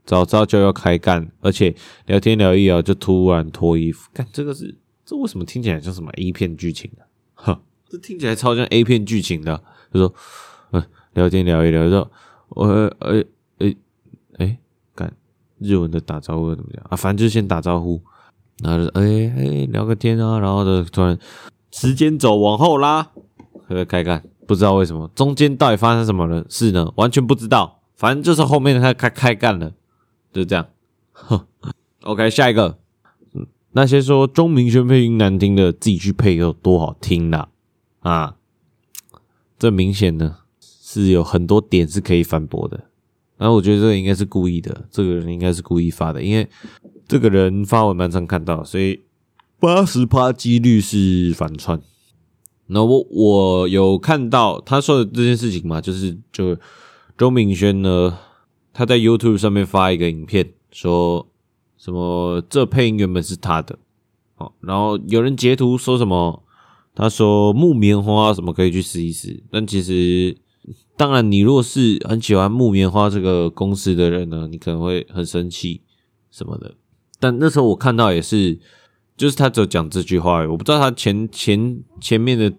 [0.05, 1.73] 早知道就要开干，而且
[2.07, 7.07] 聊天聊一聊就突然脱衣服，干这个是这为什么听起来像什么 A 片剧情的？
[7.35, 9.63] 哈，这听起来超像 A 片剧情的。
[9.93, 10.15] 就说，
[10.73, 12.11] 嗯，聊天聊一聊，说，
[12.49, 13.25] 我呃
[13.59, 13.77] 诶
[14.39, 14.59] 诶
[14.97, 15.15] 干
[15.59, 16.97] 日文的打招呼怎么样啊？
[16.97, 18.03] 反正就先打招呼。
[18.63, 21.19] 然后就哎哎聊个天啊，然后就突然
[21.71, 23.11] 时间走往后拉，
[23.89, 26.93] 开干，不知道为什么中间到底发生什么了事呢？
[26.97, 29.73] 完全不知道，反正就是后面他开开干了，
[30.33, 30.67] 就这样。
[32.03, 32.79] OK，下一个，
[33.73, 37.49] 那些说钟明轩配音难听的，自己去配有多好听啦
[38.01, 38.37] 啊！
[39.59, 42.85] 这明显呢是有很多点是可以反驳的。
[43.39, 46.49] 然后我觉得这个应该是故意的，这个人应该是故意发的，因为
[47.13, 49.03] 这个人发文蛮常看到，所以
[49.61, 51.79] 八十趴几率是反串。
[52.69, 56.57] 那我我有看到他说的这件事情嘛，就是就
[57.19, 58.17] 周明轩呢，
[58.73, 61.29] 他在 YouTube 上面发一个影片，说
[61.77, 63.79] 什么这配音原本是他的，
[64.37, 66.43] 好，然后有人截图说什么，
[66.95, 70.35] 他说木棉花什么可以去试一试，但其实
[70.97, 75.83] 当然你如果是很喜欢木棉花这个公司的人呢，你可能会很生气
[76.31, 76.75] 什么的，
[77.23, 78.59] 但那时候我看到也是。
[79.15, 82.53] 就是他只有讲这句话，我不知道他前前前面的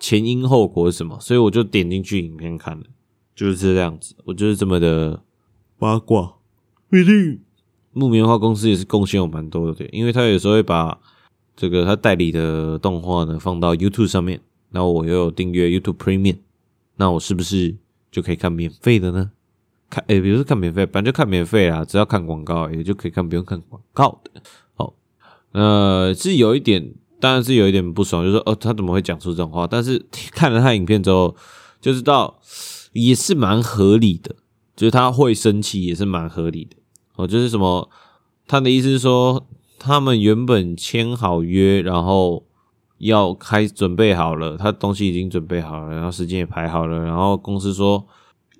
[0.00, 2.84] 前因后果是什么，所以我就点进去影片看了，
[3.36, 4.16] 就是这样子。
[4.24, 5.22] 我就是这么的
[5.78, 6.36] 八卦。
[6.88, 7.40] 毕竟
[7.92, 10.98] 木棉花公司也是贡献有蛮多的，对，因为他有时候会把
[11.54, 16.38] 这个他代理的动画呢放到 YouTube 上面，然后我又有订阅 YouTube Premium，
[16.96, 17.76] 那我是不是
[18.10, 19.30] 就可以看免费的呢？
[19.90, 24.40] 看，诶，比如说看免费，反正就看免费啦，只要看广告也就可以看，不用看广告的。
[25.52, 29.66] 呃，是有一点，当然是有一点不爽，就是说，哦，他怎么会讲出这种话？
[29.66, 31.34] 但是 看了他影片之后，
[31.80, 32.38] 就知道
[32.92, 34.36] 也是蛮合理的，
[34.76, 36.76] 就是他会生气也是蛮合理的。
[37.16, 37.90] 哦，就是什么，
[38.46, 39.44] 他的意思是说，
[39.76, 42.46] 他们原本签好约，然后
[42.98, 48.06] 要开准备好了，他东西已经准备好了，然后时间也排好了，然后公司说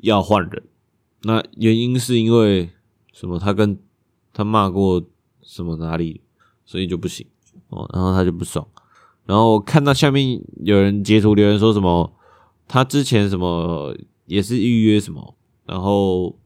[0.02, 0.62] 要换人，
[1.22, 2.70] 那原因是因为
[3.12, 3.38] 什么？
[3.38, 3.78] 他跟
[4.32, 5.02] 他骂过
[5.42, 6.22] 什么哪里？
[6.64, 7.26] 所以就不行
[7.70, 8.64] 哦，然后他就不爽，
[9.26, 12.12] 然后看到下面有人截图留言说什么，
[12.68, 13.92] 他之前什么
[14.26, 15.34] 也是预约什么，
[15.66, 16.38] 然后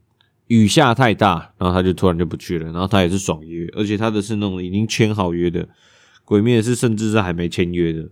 [0.47, 5.69] 雨下太大，然后他就突然就不去了，然后他也是爽约，而且他的是那种已经签好约的，
[6.23, 8.09] 鬼灭是甚至是还没签约的，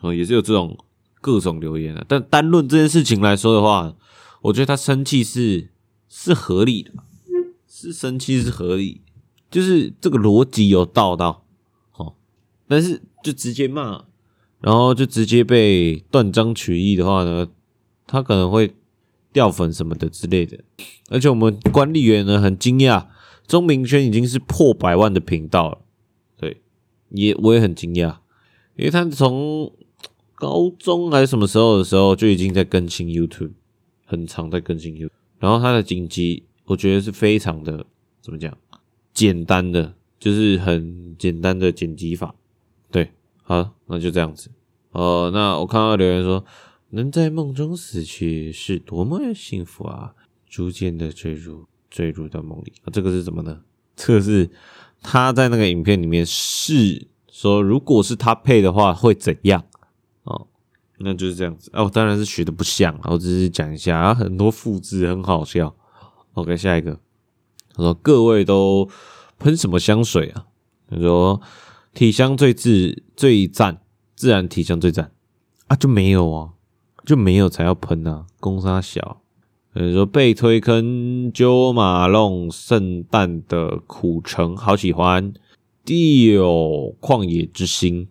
[0.00, 0.76] 哦，也是有这种
[1.20, 2.04] 各种留言啊。
[2.08, 3.94] 但单论这件事情来说的话，
[4.40, 5.70] 我觉得他生气是
[6.14, 6.92] 是合理的，
[7.66, 9.00] 是生气是合理，
[9.50, 11.46] 就是这个逻辑有道到。
[12.68, 14.04] 但是就直接骂，
[14.60, 17.48] 然后就直接被断章取义的话呢，
[18.06, 18.74] 他可能会
[19.30, 20.58] 掉粉什么的之类的。
[21.10, 23.08] 而且我们管理员呢很惊讶，
[23.46, 25.78] 钟明轩已经是破百万的频道了，
[26.38, 26.62] 对，
[27.10, 28.16] 也我也很惊讶，
[28.76, 29.70] 因为他从
[30.34, 33.52] 高中还是什么时候的时候就已经在更新 YouTube，
[34.06, 35.10] 很常在更新 YouTube，
[35.42, 37.84] 然后他的剪辑我觉得是非常的
[38.20, 38.56] 怎么讲，
[39.12, 42.32] 简单的，就是很简单的剪辑法。
[42.92, 43.10] 对，
[43.42, 44.52] 好，那就这样子。
[44.92, 46.44] 哦、那我看到留言说，
[46.90, 50.14] 能在梦中死去是多么幸福啊！
[50.48, 52.74] 逐渐的坠入，坠入到梦里。
[52.84, 53.62] 啊，这个是什么呢？
[53.96, 54.48] 这个是
[55.02, 59.64] 他在那个影片里面是说，如果是他配的话会怎样？
[60.98, 61.70] 那就是这样子。
[61.74, 65.74] 哦，当然是学的不像，我只是讲一下啊，很多复制很好笑。
[66.34, 66.98] OK，下一个，
[67.74, 68.88] 他说各位都
[69.38, 70.46] 喷什么香水啊？
[70.88, 71.40] 他说。
[71.94, 73.82] 体香最自最赞，
[74.16, 75.12] 自然体香最赞
[75.66, 76.52] 啊，就没有啊，
[77.04, 79.20] 就没有才要喷啊，公杀小。
[79.74, 85.34] 他，说被推坑九马弄圣诞的苦橙，好喜欢。
[85.84, 88.08] 地有旷野之心。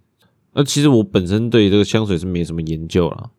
[0.53, 3.29] 那其实我本身对这个香水是没什么研究啦。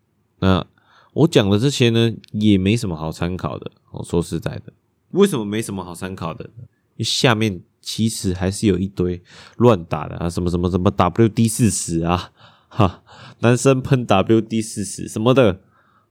[0.41, 0.67] 那
[1.13, 3.71] 我讲的这些呢，也没什么好参考的。
[3.91, 4.73] 我说实在的，
[5.11, 6.51] 为什么没什么好参考的？
[6.99, 7.63] 下面。
[7.85, 9.21] 其实还是有一堆
[9.57, 12.31] 乱打的啊，什么什么什么 WD 四十啊，
[12.69, 13.03] 哈，
[13.41, 15.61] 男生喷 WD 四十什么的，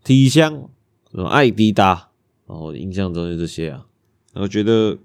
[0.03, 0.67] 体香
[1.11, 2.09] 什么爱迪达，
[2.45, 3.85] 然后印象中就这些啊，
[4.33, 4.97] 我觉得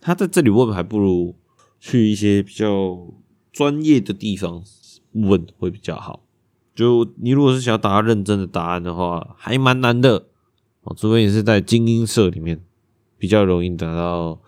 [0.00, 1.34] 他在这里问还不如
[1.78, 3.06] 去一些比较
[3.52, 4.64] 专业的地方
[5.22, 6.22] 问会比较好。
[6.74, 10.26] 就你如果是想要答认真的答案的话，还蛮难的
[10.82, 12.60] 哦，除非你是在精英社里面
[13.18, 14.40] 比较容易得到。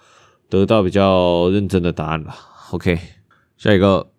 [0.51, 2.35] 得到比较认真的答案了。
[2.71, 2.99] OK，
[3.59, 4.11] 下一个，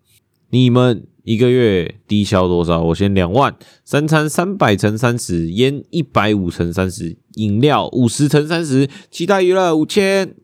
[0.50, 2.80] 你们一个月低消多少？
[2.80, 10.36] 我先两万，三餐三百乘三十，烟一百五乘三十，饮料五十乘三十，其他娱乐五千。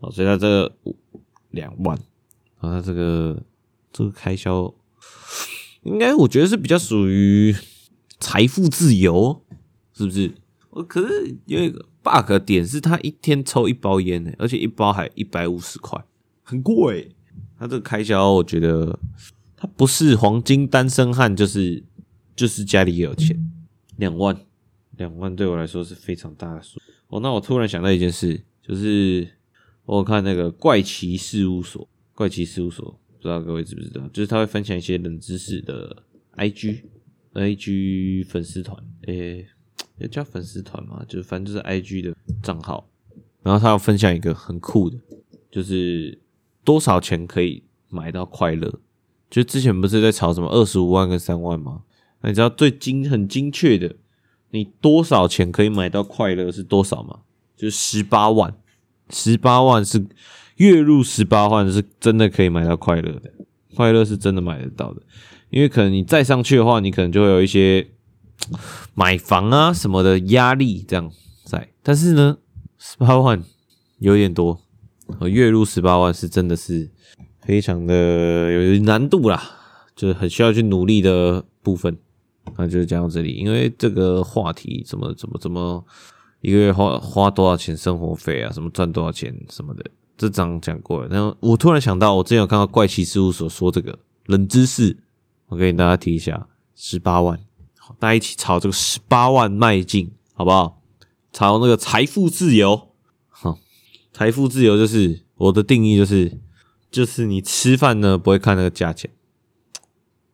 [0.00, 0.72] 哦，所以他这个
[1.52, 1.96] 两万，
[2.58, 3.42] 啊，他这个
[3.90, 4.74] 这个开销，
[5.82, 7.54] 应该我觉得是比较属于
[8.18, 9.42] 财富自由，
[9.94, 10.32] 是不是？
[10.70, 16.04] 我可是有一个 bug 点是，他一天抽一包烟呢，而且一包还一百五十块，
[16.42, 17.14] 很贵。
[17.58, 18.98] 他这个开销，我觉得
[19.56, 21.82] 他不是黄金单身汉，就是
[22.36, 23.38] 就是家里有钱。
[23.96, 24.34] 两万，
[24.96, 26.78] 两万对我来说是非常大的数。
[27.08, 29.28] 哦，那我突然想到一件事，就是
[29.84, 36.04] 我看那个怪奇事务所，怪奇事务所不知道各位知不知道，就是他会分享一些冷知识的
[36.36, 36.84] IG
[37.34, 39.46] IG 粉丝团，诶，
[39.98, 42.88] 要叫粉丝团嘛，就反正就是 IG 的账号。
[43.42, 44.98] 然后他要分享一个很酷的，
[45.50, 46.18] 就是
[46.64, 48.80] 多少钱可以买到快乐？
[49.28, 51.82] 就之前不是在炒什么二十五万跟三万吗？
[52.22, 53.96] 那你知道最精很精确的，
[54.50, 57.20] 你多少钱可以买到快乐是多少吗？
[57.54, 58.56] 就是十八万，
[59.10, 60.06] 十八万是。
[60.60, 63.32] 月入十八万是真的可以买到快乐的，
[63.74, 65.00] 快乐是真的买得到的，
[65.48, 67.88] 因为可能你再上去的话，你可能就会有一些
[68.92, 71.10] 买房啊什么的压力这样
[71.44, 71.66] 在。
[71.82, 72.36] 但是呢，
[72.76, 73.42] 十八万
[74.00, 74.60] 有点多，
[75.22, 76.90] 月入十八万是真的是
[77.40, 79.42] 非常的有难度啦，
[79.96, 81.96] 就是很需要去努力的部分。
[82.58, 85.82] 那就是讲到这里，因为这个话题怎么怎么怎么
[86.42, 89.82] 一个月花花多少钱生活费啊，什么赚多少钱什么的。
[90.20, 94.98] 这章讲过了，然后我突然想到，我之前有看到怪奇事务所说这个冷知识，
[95.46, 97.40] 我给大家提一下，十八万，
[97.98, 100.82] 大家一起朝这个十八万迈进，好不好？
[101.32, 102.90] 朝那个财富自由，
[103.30, 103.58] 好，
[104.12, 106.38] 财富自由就是我的定义，就是
[106.90, 109.10] 就是你吃饭呢不会看那个价钱，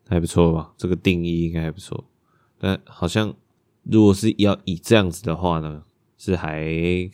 [0.09, 0.73] 还不错吧？
[0.77, 2.05] 这个定义应该还不错，
[2.59, 3.33] 但好像
[3.85, 5.85] 如果是要以这样子的话呢，
[6.19, 7.09] 是还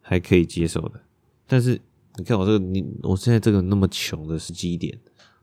[0.00, 1.02] 还可以接受的，
[1.46, 1.80] 但是。
[2.18, 4.98] 你看我这个，你我现在这个那么穷的时机点，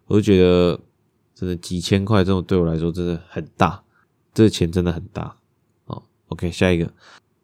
[0.08, 0.80] 我就觉得
[1.36, 3.84] 真的几千块这种对我来说真的很大，
[4.34, 5.38] 这钱真的很大。
[5.86, 6.92] 好，OK，下一个，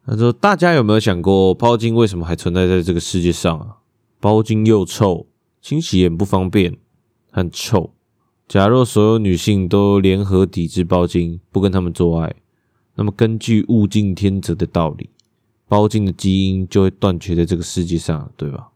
[0.05, 3.77] 他说大家有没有想过包茎为什么还存在在这个世界上啊？
[4.19, 5.27] 包茎又臭，
[5.61, 6.77] 清洗也不方便，
[7.31, 7.93] 很臭。
[8.47, 12.35] 假若所有女性都联合抵制包茎，不跟他们做爱，
[12.95, 15.11] 那么根据物竞天择的道理，
[15.67, 18.68] 包茎的基因就会断绝在这个世界上，对吧？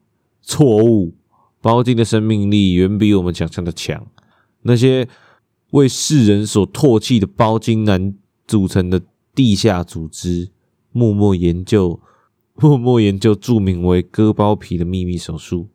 [0.43, 1.15] 错误，
[1.61, 4.05] 包茎的生命力远比我们想象的强。
[4.63, 5.07] 那些
[5.71, 8.13] 为世人所唾弃的包茎男
[8.45, 9.01] 组成的
[9.33, 10.49] 地下组织，
[10.91, 11.99] 默默研究，
[12.55, 15.69] 默默研究著名为割包皮的秘密手术，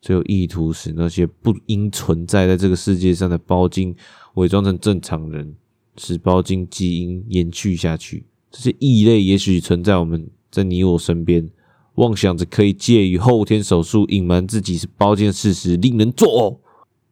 [0.00, 3.94] 就意图使那些不应存在在这个世界上的包茎
[4.34, 5.54] 伪装成正常人，
[5.96, 8.24] 使包茎基因延续下去。
[8.50, 11.50] 这些异类也许存在我们在你我身边。
[11.94, 16.58] 妄想着可以借于后天手术隐瞒自己是包茎的事实，令人作呕。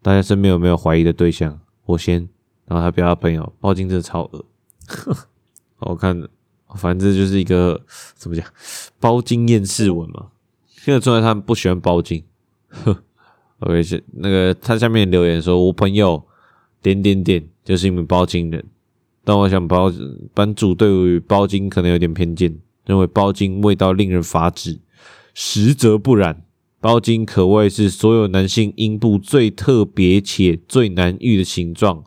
[0.03, 1.61] 大家身边有没有怀疑的对象？
[1.85, 2.29] 我先，
[2.67, 4.45] 然后他表他朋友，包茎真的超恶。
[5.79, 6.29] 我看，
[6.77, 7.81] 反正就是一个
[8.15, 8.45] 怎么讲，
[8.99, 10.29] 包茎厌世文嘛。
[10.67, 12.25] 现在出来他们不喜欢包茎。
[13.61, 16.21] OK，是那个他下面留言说，我朋友
[16.83, 18.65] 点点点就是一名包茎人，
[19.23, 19.93] 但我想包
[20.35, 22.59] 班主对于包茎可能有点偏见。
[22.85, 24.81] 认为包茎味道令人发指，
[25.35, 26.45] 实则不然。
[26.81, 32.05] 包茎可谓是所有男性阴部最特别且最难遇的形状，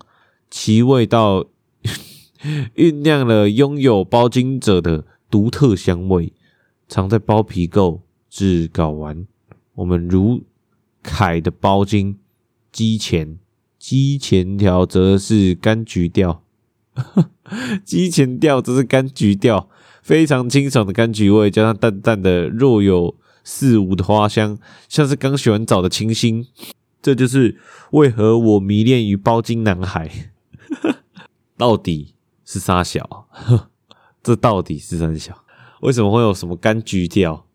[0.49, 1.45] 其味道
[2.75, 6.33] 酝酿了拥有包茎者的独特香味，
[6.89, 9.25] 藏在包皮垢至睾丸。
[9.75, 10.43] 我们如
[11.01, 12.17] 凯的包茎，
[12.71, 13.39] 肌前
[13.79, 16.43] 肌前条则是柑橘调，
[17.85, 19.69] 肌前调则是柑橘调。
[20.05, 24.55] 非常清爽的柑橘味，加上淡淡的若有似无的花香，
[24.87, 26.45] 像是刚洗完澡的清新。
[27.01, 30.31] 这就是为何我迷恋于包金男孩。
[31.57, 32.13] 到底
[32.45, 33.25] 是三小？
[34.21, 35.43] 这到底是三小？
[35.81, 37.47] 为什么会有什么柑橘调、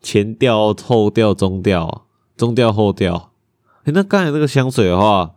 [0.00, 2.06] 前调、后调、中调、
[2.38, 3.32] 中调、后调？
[3.84, 5.32] 欸，那刚才这个香水的话，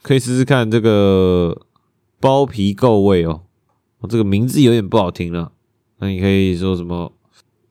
[0.00, 1.66] 可以试试看这个
[2.18, 3.42] 包皮垢味哦。
[3.98, 5.52] 我这个名字有点不好听了。
[5.98, 7.12] 那你可以说什么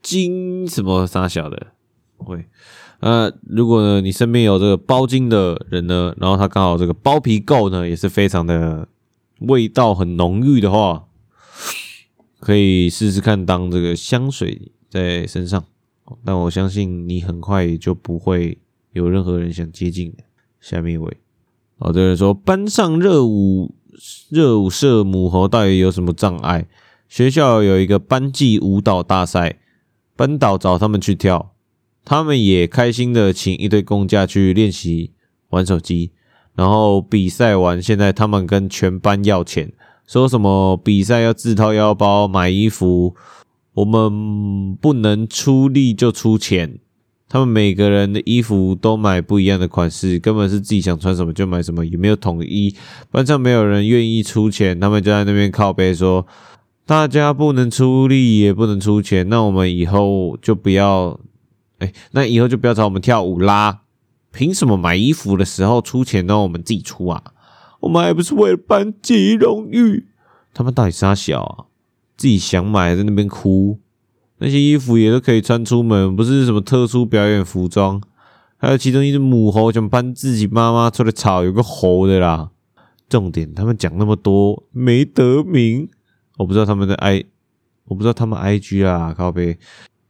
[0.02, 1.68] 金什么啥小的，
[2.18, 2.46] 会，
[3.00, 8.88] 呃，如果呢你身边有这个包金的人呢，然后他刚好这个包皮垢呢也是非常的
[9.40, 11.06] 味道很浓郁的话，
[12.40, 15.66] 可以试试看当这个香水在身上，
[16.24, 18.58] 但我相信你很快就不会
[18.92, 20.24] 有任何人想接近的。
[20.62, 21.18] 下面一位，
[21.78, 23.76] 好，这人说班上热舞
[24.30, 26.66] 热舞社母猴到底有什么障碍？
[27.14, 29.60] 学校有一个班级舞蹈大赛，
[30.16, 31.54] 班导找他们去跳，
[32.04, 35.12] 他们也开心的请一堆公假去练习
[35.50, 36.12] 玩手机。
[36.56, 39.72] 然后比赛完，现在他们跟全班要钱，
[40.08, 43.14] 说什么比赛要自掏腰包买衣服，
[43.76, 46.80] 我们不能出力就出钱。
[47.30, 52.76] 他们每个人的衣服都买不一样的款式，根本是自己想穿什么就买什么，也没有统一。
[53.12, 56.26] 班上没有人愿意出钱，他们就在那边靠背说。
[56.86, 61.20] 大家不能出力，也不能出钱，那我们以后就不要，
[61.80, 63.82] 哎，那以后就不要找我们跳舞啦。
[64.32, 67.24] 凭什么买衣服的时候出钱都要我们自己出啊？
[67.82, 70.08] 我们还不是为了班级荣誉？
[70.54, 71.66] 他们到底啥小啊？
[72.18, 73.80] 自己想买在那边哭，
[74.40, 78.02] 那些衣服也都可以穿出门，不是什么特殊表演服装。
[78.58, 82.52] 还有其中一只母猴想搬自己妈妈出来吵，有个猴的啦。
[83.10, 85.90] 重点，他们讲那么多没得名，
[86.38, 87.26] 我不知道他们的 I，
[87.86, 89.58] 我不知道他们 IG 啊，靠背。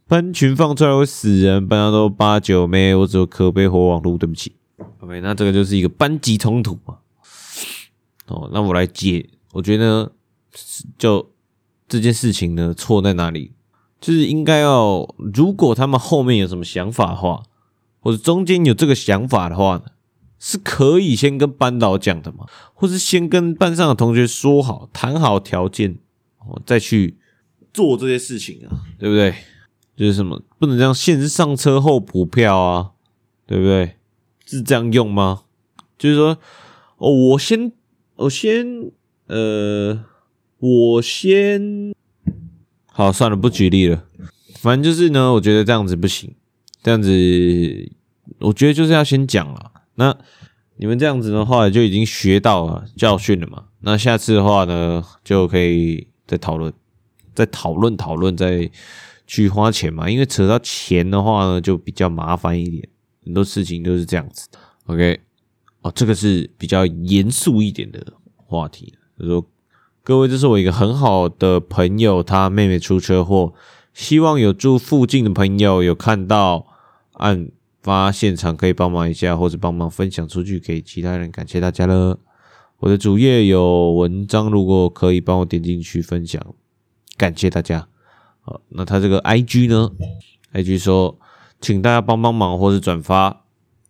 [0.07, 4.55] 班群放出来会死人，班上都八九妹，我只有可悲活网路，对不起。
[4.99, 6.97] OK，那这个就是一个班级冲突嘛。
[8.27, 10.11] 哦，那我来解，我觉得
[10.97, 11.31] 就
[11.87, 13.53] 这件事情呢，错在哪里？
[13.99, 17.43] 就是应该要，如果他们后面有什么想法的话，
[17.99, 19.83] 或者中间有这个想法的话呢，
[20.37, 25.99] 是可以先跟班导讲的嘛，或是先跟班上的同学说好，谈好条件，
[26.47, 27.17] 哦，再去
[27.73, 29.33] 做这些事情啊，对不对？
[29.95, 32.91] 就是什么不能这样，先上车后补票啊，
[33.45, 33.97] 对不对？
[34.45, 35.43] 是这样用吗？
[35.97, 36.37] 就是说，
[36.97, 37.71] 哦，我先，
[38.15, 38.91] 我先，
[39.27, 40.03] 呃，
[40.59, 41.93] 我先，
[42.87, 44.03] 好，算了，不举例了。
[44.55, 46.33] 反正就是呢，我觉得这样子不行，
[46.81, 47.09] 这样子，
[48.39, 49.71] 我觉得就是要先讲了。
[49.95, 50.17] 那
[50.77, 53.65] 你们这样子的话，就已经学到了教训了嘛。
[53.81, 56.73] 那下次的话呢，就可以在讨论，
[57.33, 58.69] 再讨论讨论，再。
[59.25, 62.87] 去花钱嘛，因为扯到钱的话呢，就比较麻烦一点。
[63.23, 64.59] 很多事情都是这样子的。
[64.87, 65.21] OK，
[65.81, 68.05] 哦，这个是比较严肃一点的
[68.35, 68.93] 话题。
[69.17, 69.43] 他说
[70.03, 73.53] ：“各位，这是我一个很好的朋友，他妹妹出车祸，
[73.93, 76.67] 希望有住附近的朋友有看到
[77.13, 77.49] 案
[77.81, 81.31] 发现场，可以帮忙一下，或者帮忙分享出去给其他人。
[81.31, 82.19] 感谢大家了。
[82.83, 86.53] 我的主页有文章，如果可以帮我点进去分享，
[87.15, 87.87] 感谢大家。”
[88.43, 89.89] 好，那他这个 IG 呢
[90.53, 91.17] ？IG 说，
[91.61, 93.45] 请大家帮帮忙或是转发。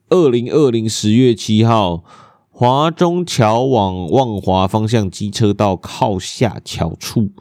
[0.10, 2.04] 二零二零十月七号，
[2.52, 7.32] 华中桥往万华方向机车道靠下桥处，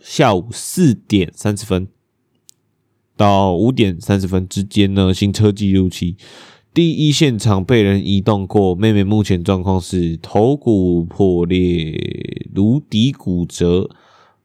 [0.00, 1.88] 下午四点三十分
[3.16, 6.16] 到五点三十分之间呢，行车记录器
[6.72, 8.76] 第一现场被人移动过。
[8.76, 13.90] 妹妹目前状况是头骨破裂，颅底骨折。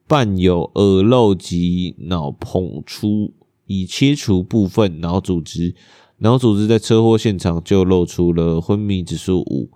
[0.08, 3.32] 伴有耳漏及脑膨出，
[3.68, 5.76] 已切除部分脑组织。
[6.20, 9.70] 脑组织在车祸现场就露出了昏迷指数五，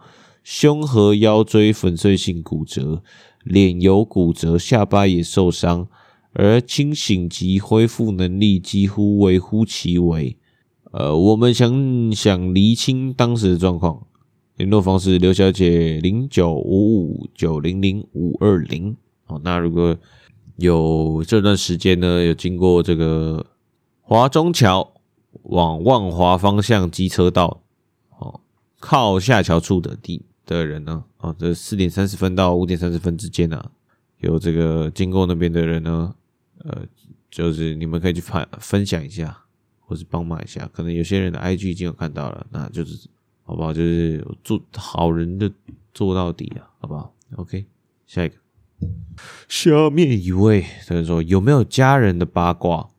[0.43, 3.03] 胸和腰椎粉碎性骨折，
[3.43, 5.87] 脸有骨折，下巴也受伤，
[6.33, 10.35] 而清醒及恢复能力几乎微乎其微。
[10.91, 14.05] 呃，我们想想厘清当时的状况。
[14.55, 18.95] 联络方式：刘小姐零九五五九零零五二零。
[19.27, 19.97] 哦，那如果。
[20.61, 23.45] 有这段时间呢，有经过这个
[24.01, 24.91] 华中桥
[25.43, 27.61] 往万华方向机车道，
[28.17, 28.41] 哦，
[28.77, 33.71] 靠下桥处的地的人呢，哦，这四点三十分到五点三十分之间啊，
[34.17, 36.13] 有这个经过那边的人呢，
[36.65, 36.81] 呃，
[37.31, 39.45] 就是你们可以去分分享一下，
[39.89, 43.09] 或是帮忙一下，可能有些人的 IG 已经有看到了，那就是
[43.43, 43.73] 好不好？
[43.73, 45.51] 就是做好人的
[45.95, 47.65] 做到底啊，好不好？OK，
[48.05, 48.35] 下一个。
[49.47, 52.89] 下面一位他说：“有没有家人的八卦？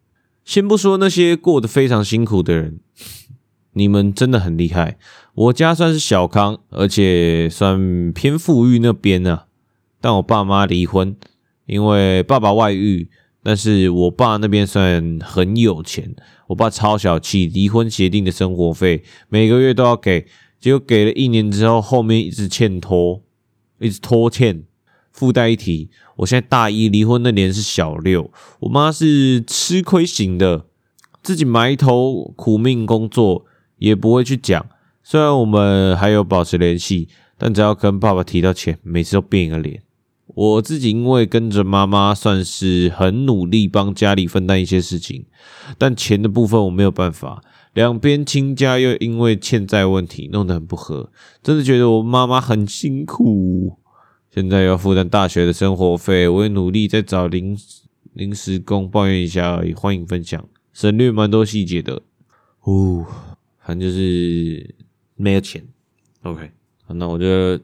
[0.45, 2.81] 先不说那些过得非常辛苦的人，
[3.75, 4.99] 你们真的很厉害。
[5.35, 9.47] 我家算是小康，而且算偏富裕那边啊。
[10.01, 11.15] 但我爸妈离婚，
[11.67, 13.09] 因为爸爸外遇。
[13.43, 16.15] 但是我爸那边算很有钱，
[16.49, 20.27] 我爸超小气，离婚协定的生活费每个月都要给，
[20.59, 23.23] 结果给了一年之后，后面一直欠拖，
[23.79, 24.65] 一直拖欠。”
[25.13, 28.31] 附带一提，我现在大一，离婚那年是小六。
[28.61, 30.67] 我妈是吃亏型的，
[31.21, 33.45] 自己埋头苦命工作，
[33.79, 34.65] 也不会去讲。
[35.03, 39.83] 虽然我们还有保持联系，但只要跟爸爸提到钱，每次都变一个脸。
[40.35, 45.25] 我自己因为跟着妈妈，算是很努力帮家里分担一些事情，
[45.79, 47.43] 但钱的部分我没有办法。
[47.75, 51.11] 两边亲家又因为欠债问题弄得很不和，
[51.43, 53.77] 真的觉得我妈妈很辛苦。
[54.35, 57.57] 现在要负担大学的生活费，我也努力在找临
[58.13, 59.73] 临时工，抱怨一下而已。
[59.73, 62.03] 欢迎分享，省略蛮多细节的。
[62.63, 63.07] 哦，
[63.61, 64.75] 反正就是
[65.15, 65.63] 没有钱。
[66.23, 66.51] OK，
[66.89, 67.61] 那我觉得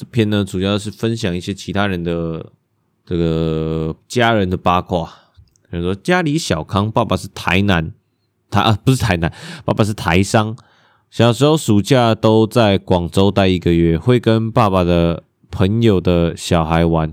[0.00, 2.52] 这篇呢，主要是分享一些其他人的
[3.04, 5.12] 这个家人的八卦。
[5.70, 7.92] 比如说家里小康，爸爸是台南，
[8.48, 9.30] 他啊不是台南，
[9.66, 10.56] 爸爸是台商。
[11.10, 15.24] 小时候暑假都在广州待一个月，会跟爸爸的。
[15.52, 17.12] 朋友的小孩玩，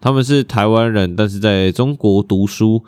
[0.00, 2.84] 他们是台湾人，但是在中国读书。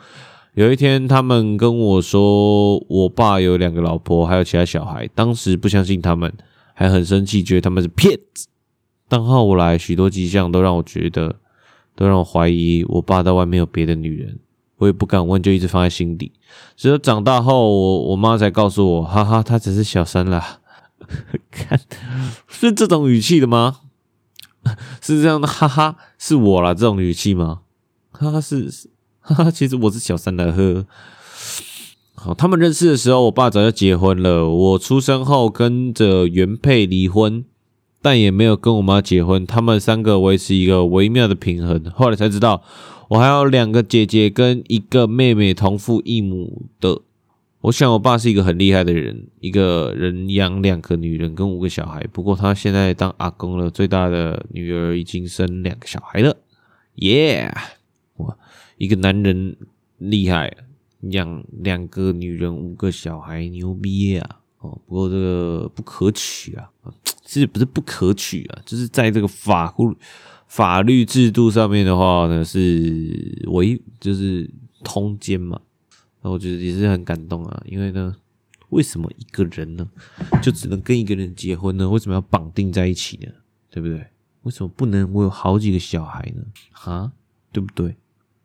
[0.53, 5.05] 有一天，他们跟我说，我爸有两个老婆，还有其他小孩。
[5.13, 6.31] 当时不相信他们，
[6.73, 8.47] 还很生气，觉得他们是骗子。
[9.07, 11.35] 但后来许多迹象都让我觉得，
[11.95, 14.39] 都让我怀疑我爸在外面有别的女人。
[14.77, 16.33] 我也不敢问，就一直放在心底。
[16.75, 20.59] 直到长大后，我我妈才告诉我，哈哈，她只是小三啦。
[21.49, 21.79] 看，
[22.49, 23.77] 是这种语气的吗？
[25.01, 27.61] 是这样的，哈哈，是我啦，这种语气吗？
[28.11, 28.69] 哈哈，是，
[29.21, 30.85] 哈哈，其实我是小三的呵。
[32.15, 34.49] 好，他们认识的时候，我爸早就结婚了。
[34.49, 37.45] 我出生后跟着原配离婚，
[38.05, 39.47] 但也没有跟我妈结婚。
[39.47, 41.83] 他们三个维持一个微妙的平衡。
[41.95, 42.61] 后来才知道。
[43.07, 47.01] 我还有两个姐姐跟一个妹妹，同父异母的。
[47.61, 52.03] 我想我爸是一个很厉害的人，一个人养两个女人跟五个小孩。
[52.11, 56.35] 不过他现在当阿公了，最大的女儿已经生两个小孩了。
[56.95, 57.53] 耶！
[58.17, 58.35] 哇，
[58.79, 59.55] 一个男人
[59.99, 60.51] 厉害，
[61.11, 64.39] 养两个女人五个小孩，牛逼啊！
[64.65, 66.69] 哦，不过这个不可取啊，
[67.23, 69.95] 其实不是不可取啊，就是在这个法律。
[70.47, 74.47] 法律制度上面的话呢，是唯就是
[74.83, 75.59] 通奸嘛，
[76.21, 78.15] 那我觉得也是很感动啊，因为呢，
[78.69, 79.89] 为什么一个人呢
[80.43, 81.89] 就只能跟一个人结婚呢？
[81.89, 83.27] 为什么要绑定在一起呢？
[83.71, 84.05] 对不对？
[84.43, 86.43] 为什么不能我有好几个小孩呢？
[86.71, 87.11] 哈，
[87.51, 87.95] 对不对？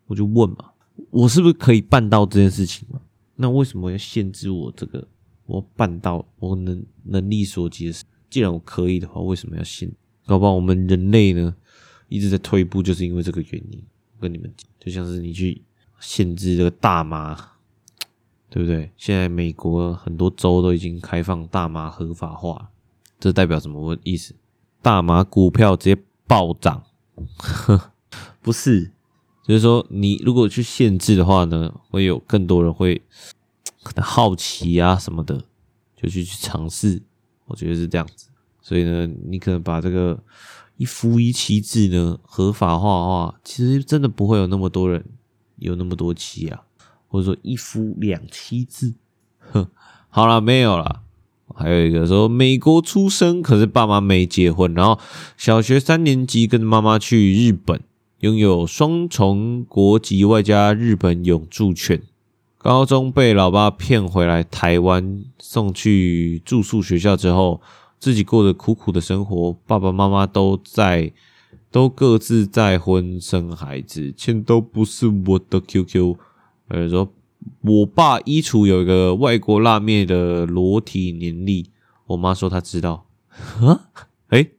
[0.07, 0.71] 我就问嘛，
[1.11, 2.99] 我是不是可以办到这件事情嘛？
[3.35, 5.07] 那为什么要限制我这个？
[5.51, 9.91] 我办到我能能力所及的事，既然我可以的话，为什么要限？
[10.25, 11.53] 搞不好我们人类呢？
[12.07, 13.83] 一直在退步，就是因为这个原因。
[14.15, 15.61] 我跟你们讲，就像是你去
[15.99, 17.35] 限制这个大麻，
[18.49, 18.91] 对不对？
[18.95, 22.71] 现在美国很多州都已经开放大麻合法化，
[23.19, 24.33] 这代表什么意思？
[24.81, 26.83] 大麻股票直接暴涨？
[28.41, 28.91] 不是，
[29.45, 33.01] 就是说你如果去限制的话呢，会有更多人会
[33.83, 35.43] 可能好奇啊什么的，
[35.95, 37.01] 就去去尝试。
[37.45, 38.27] 我觉得是这样子，
[38.61, 40.23] 所以呢，你可能把这个。
[40.77, 45.05] 一夫一妻制呢，合法化的话，其实真的不会有那么多人
[45.57, 46.63] 有那么多妻啊，
[47.07, 48.95] 或者说一夫两妻制。
[49.51, 49.67] 哼，
[50.09, 51.03] 好了，没有了。
[51.53, 54.97] 还有一个说美国出生，可是爸妈没结婚，然后
[55.37, 57.79] 小学三年级跟妈妈去日本，
[58.21, 62.01] 拥有双重国籍外加日本永住权。
[62.63, 67.59] 高中被老爸骗回来台湾，送去住宿学校之后。
[67.99, 71.13] 自己过着苦苦的生活，爸爸妈妈都在，
[71.69, 76.15] 都各自再婚生孩子，钱都不是我的 QQ。
[76.69, 77.13] 呃，说
[77.61, 81.69] 我爸衣橱有一个外国辣妹的裸体年历，
[82.07, 83.05] 我妈说她知道。
[83.61, 83.89] 啊？
[84.29, 84.49] 诶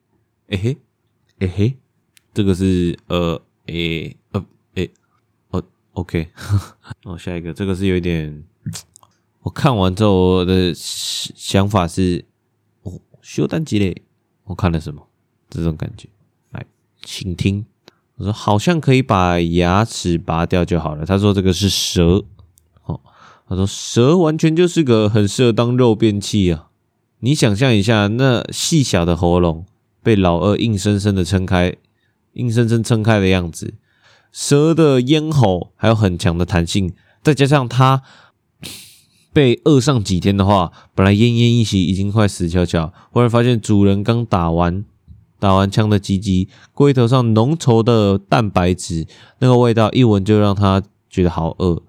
[0.47, 0.77] 诶嘿
[1.41, 1.75] 诶嘿，
[2.33, 4.17] 这个是呃诶
[5.93, 6.29] ，OK。
[7.05, 8.45] 哦，下一个，这个是有一点，
[9.43, 12.25] 我看完之后我的想法是。
[12.83, 14.03] 哦修单机嘞，
[14.43, 15.07] 我看了什么？
[15.49, 16.09] 这种感觉，
[16.51, 16.67] 来，
[17.05, 17.65] 请听。
[18.17, 21.07] 我说好像可以把牙齿拔掉就好了。
[21.07, 22.25] 他说这个是蛇，
[22.85, 23.01] 哦，
[23.49, 26.71] 他说蛇完全就是个很适合当肉便器啊。
[27.21, 29.67] 你想象一下，那细小的喉咙
[30.03, 31.77] 被老二硬生生的撑开，
[32.33, 33.75] 硬生生撑开的样子。
[34.33, 38.03] 蛇的咽喉还有很强的弹性，再加上它。
[39.35, 44.85] 被饿上几天的话，本来奄奄一息，已经快死翘翘，忽然发现主人刚打完
[45.41, 49.07] 打完枪的鸡鸡，龟头上浓稠的蛋白质，
[49.39, 51.83] 那个味道一闻就让它觉得好饿。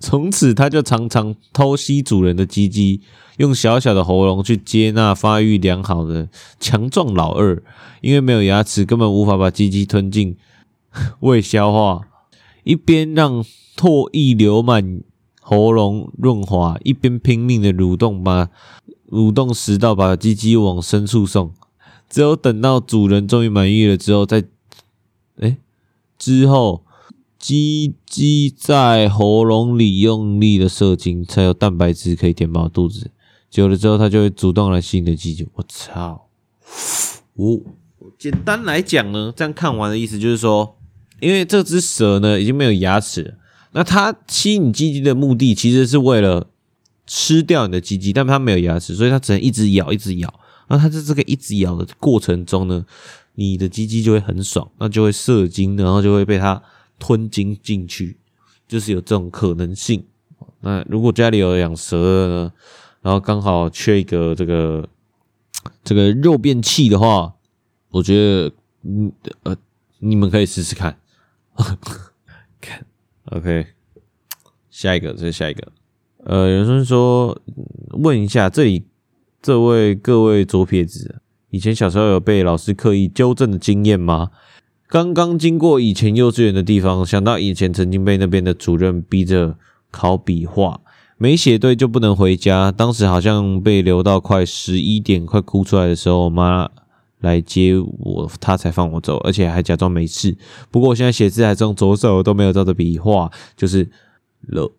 [0.00, 3.02] 从此它就常常偷吸主人的鸡鸡，
[3.36, 7.62] 用小小的喉咙去接纳发育良好的强壮老二，
[8.00, 10.34] 因为没有牙齿，根本无法把鸡鸡吞进
[11.20, 12.08] 胃消化，
[12.64, 13.44] 一边让
[13.76, 15.02] 唾液流满。
[15.40, 18.50] 喉咙润滑，一边拼命的蠕动，把
[19.08, 21.54] 蠕动食道把鸡鸡往深处送。
[22.06, 24.44] 只有等到主人终于满意了之后，再
[25.40, 25.56] 哎
[26.18, 26.84] 之后
[27.38, 33.10] 鸡鸡在喉咙里用力的射精，才有蛋白质可以填饱肚子。
[33.48, 35.48] 久了之后，它就会主动来吸你的鸡鸡。
[35.54, 36.28] 我操！
[37.36, 37.60] 哦，
[38.18, 40.76] 简单来讲呢，这样看完的意思就是说，
[41.20, 43.36] 因为这只蛇呢已经没有牙齿。
[43.72, 46.48] 那它吸你鸡鸡的目的，其实是为了
[47.06, 50.40] 吃掉你的鸡鸡，但它没有牙齿，所以它只能一直咬，一直咬。
[50.68, 52.84] 那它在这个一直咬的过程中呢，
[53.34, 56.62] 你的鸡鸡就会很爽，那就会射精，然后就会被它
[56.98, 58.16] 吞精进去，
[58.66, 60.04] 就是有这种可能性。
[60.60, 62.52] 那如果家里有养蛇的呢，
[63.02, 64.88] 然后刚好缺一个这个
[65.84, 67.34] 这个肉便器的话，
[67.90, 68.52] 我觉得
[68.82, 69.12] 嗯
[69.44, 69.56] 呃，
[70.00, 70.98] 你们可以试试看，
[72.60, 72.86] 看。
[73.26, 73.66] OK，
[74.70, 75.72] 下一个，这是下一个。
[76.24, 77.40] 呃，有人说
[77.90, 78.84] 问一下，这里
[79.40, 84.30] 这位各位左撇子，以前小时候有被老师刻意纠正的经验吗？
[84.88, 89.56] 刚刚经过以前幼稚园的地方，想到以前曾经被那边的主任逼着
[89.90, 90.80] 考笔画，
[91.18, 92.72] 没写对就不能回家。
[92.72, 96.68] 当时好像被留到快十一点，快哭出来的时候，我妈
[97.20, 100.36] 来接我，他才放我走，而且还假装没事。
[100.70, 103.90] 不过我现在写字还是用左手，都没有照着笔画，就是
[104.42, 104.70] 了。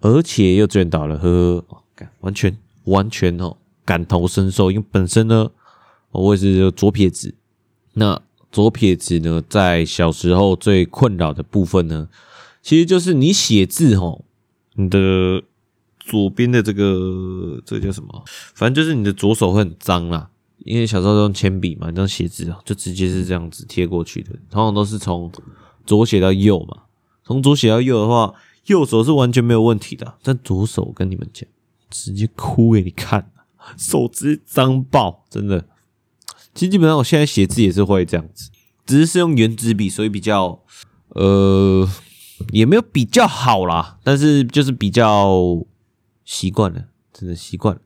[0.00, 5.50] 而且幼稚园倒了，呵呵，完全完全哦，感同身受，因为本身呢，
[6.10, 7.34] 我也是左撇子。
[7.94, 8.20] 那
[8.52, 12.08] 左撇子呢，在小时候最困扰的部分呢，
[12.62, 14.22] 其实就是你写字哦，
[14.74, 15.42] 你的
[15.98, 18.24] 左边的这个这个叫什么？
[18.54, 20.30] 反正就是你的左手会很脏啦。
[20.64, 24.30] 因为小时候用铅笔嘛，这样写字啊，就直接是这样子贴过去的。
[24.50, 25.30] 通常都是从
[25.84, 26.84] 左写到右嘛，
[27.22, 28.34] 从左写到右的话，
[28.66, 30.14] 右手是完全没有问题的。
[30.22, 31.48] 但左手我跟你们讲，
[31.90, 33.30] 直接哭给你看，
[33.76, 35.66] 手直接脏爆，真的。
[36.54, 38.50] 其实基本上我现在写字也是会这样子，
[38.86, 40.60] 只是是用原子笔，所以比较
[41.10, 41.88] 呃
[42.50, 45.64] 也没有比较好啦，但是就是比较
[46.24, 47.80] 习惯了，真的习惯了。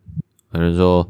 [0.52, 1.06] 有人说。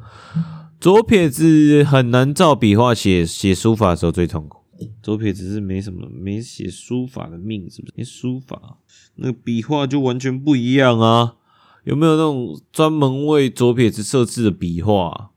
[0.81, 4.61] 左撇子很难照笔画写，写书法的时候最痛苦。
[5.03, 7.93] 左撇子是没什么没写书法的命，是不是？
[7.97, 8.79] 没书法，
[9.17, 11.37] 那个笔画就完全不一样啊！
[11.85, 15.33] 有没有那种专门为左撇子设置的笔画？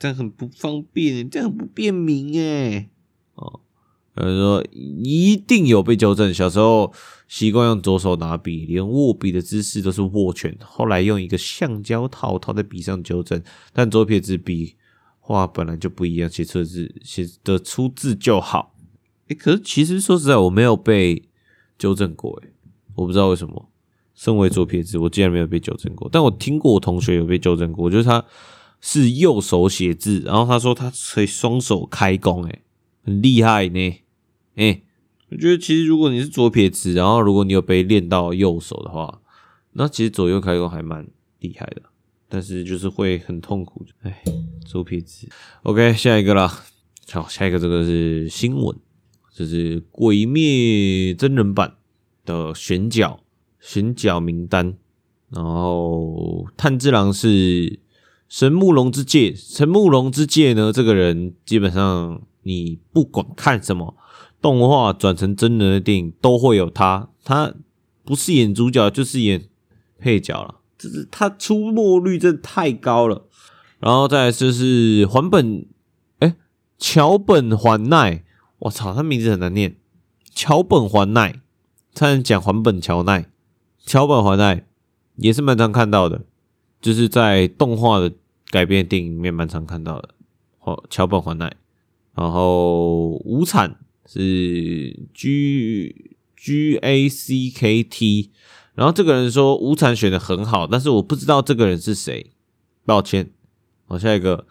[0.00, 2.88] 这样很不方便，这样很不便民诶。
[3.36, 3.60] 哦，
[4.16, 6.34] 有人说一定有被纠正。
[6.34, 6.92] 小时候
[7.28, 10.58] 习惯用左手拿笔，连握笔的姿势都是握拳。
[10.60, 13.40] 后来用一个橡胶套套在笔上纠正，
[13.72, 14.74] 但左撇子笔。
[15.34, 18.74] 话本来就不一样，写错字写的出字就好。
[19.28, 21.28] 诶、可是其实说实在，我没有被
[21.78, 22.32] 纠正过。
[22.42, 22.52] 诶，
[22.94, 23.70] 我不知道为什么。
[24.14, 26.08] 身为左撇子，我竟然没有被纠正过。
[26.10, 28.24] 但我听过我同学有被纠正过，我觉得他
[28.80, 32.62] 是右手写字，然后他说他可以双手开弓，诶，
[33.04, 33.94] 很厉害呢。
[34.56, 34.82] 诶、
[35.30, 39.20] 我觉得其实如果你是左撇子，然后如果你有被练到右手的话，
[39.74, 41.06] 那其实左右开弓还蛮
[41.38, 41.82] 厉害的。
[42.28, 44.22] 但是就是会很痛苦，哎，
[44.66, 45.28] 猪皮子。
[45.62, 46.64] OK，下一个啦。
[47.10, 48.76] 好，下一个这个是新闻，
[49.34, 50.42] 这是《鬼灭》
[51.16, 51.76] 真人版
[52.26, 53.20] 的选角
[53.58, 54.76] 选角名单。
[55.30, 57.80] 然后炭治郎是
[58.28, 63.96] 神木龙之介，神木龙之介呢，这个人基本上你不管看什么
[64.42, 67.10] 动画转成真人的电影，都会有他。
[67.24, 67.54] 他
[68.04, 69.48] 不是演主角，就是演
[69.98, 70.60] 配角了。
[70.78, 73.26] 就是他出没率真的太高了，
[73.80, 75.66] 然后再来就是还本，
[76.20, 76.36] 哎，
[76.78, 78.22] 桥本环奈，
[78.60, 79.74] 我操，他名字很难念，
[80.32, 81.40] 桥本环奈，
[81.92, 83.28] 差点讲还本桥奈，
[83.84, 84.64] 桥本环奈
[85.16, 86.24] 也是蛮常看到的，
[86.80, 88.12] 就是在动画的
[88.50, 90.10] 改编电影里面蛮常看到的，
[90.60, 91.52] 哦，桥本环奈，
[92.14, 98.30] 然后无惨是 G G A C K T。
[98.78, 102.30] 然后这个人说无产选的很好，但是我不知道这个人是谁，
[102.84, 103.32] 抱歉。
[103.86, 104.46] 好，下一个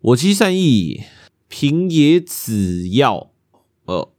[0.00, 1.04] 我妻善意
[1.46, 3.30] 平野紫耀
[3.84, 4.10] 哦，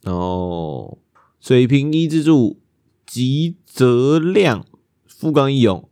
[0.00, 0.98] 然后
[1.38, 2.58] 水平一之助
[3.04, 4.64] 吉泽亮
[5.06, 5.86] 富冈义勇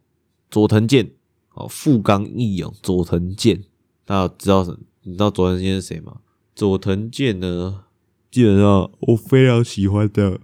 [0.50, 1.10] 佐藤健
[1.52, 3.64] 哦，富冈义勇佐藤健，
[4.06, 4.78] 大家知道什？
[5.02, 6.20] 你知道佐藤健是谁吗？
[6.54, 7.84] 佐藤健呢，
[8.30, 10.40] 基本上我非常喜欢的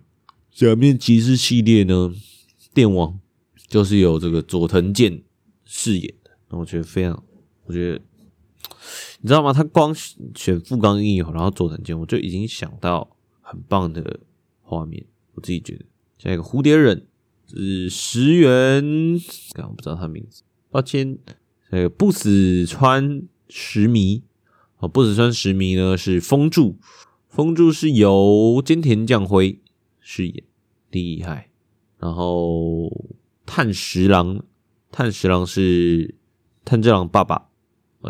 [0.53, 2.13] 假面骑士系列呢。
[2.77, 3.19] 电王
[3.69, 5.23] 就是由这个佐藤健
[5.65, 7.25] 饰演的，那我觉得非常，
[7.65, 8.03] 我觉得
[9.23, 9.51] 你知道吗？
[9.51, 9.95] 他光
[10.35, 14.21] 选富冈义勇，然后佐藤健，我就已经想到很棒的
[14.61, 15.07] 画面。
[15.33, 15.87] 我自己觉得，
[16.19, 17.07] 下一个蝴蝶忍
[17.49, 19.15] 是石原，
[19.67, 21.19] 我不知道他名字，抱歉。
[21.71, 24.23] 下一个不死川石弥，
[24.77, 26.77] 啊，不死川石弥呢是风柱，
[27.31, 29.61] 风柱是由菅田将晖
[29.99, 30.45] 饰演，
[30.91, 31.49] 厉害。
[31.99, 32.91] 然后
[33.45, 34.43] 炭十郎，
[34.93, 36.15] 炭十郎是
[36.65, 37.47] 炭治郎爸爸，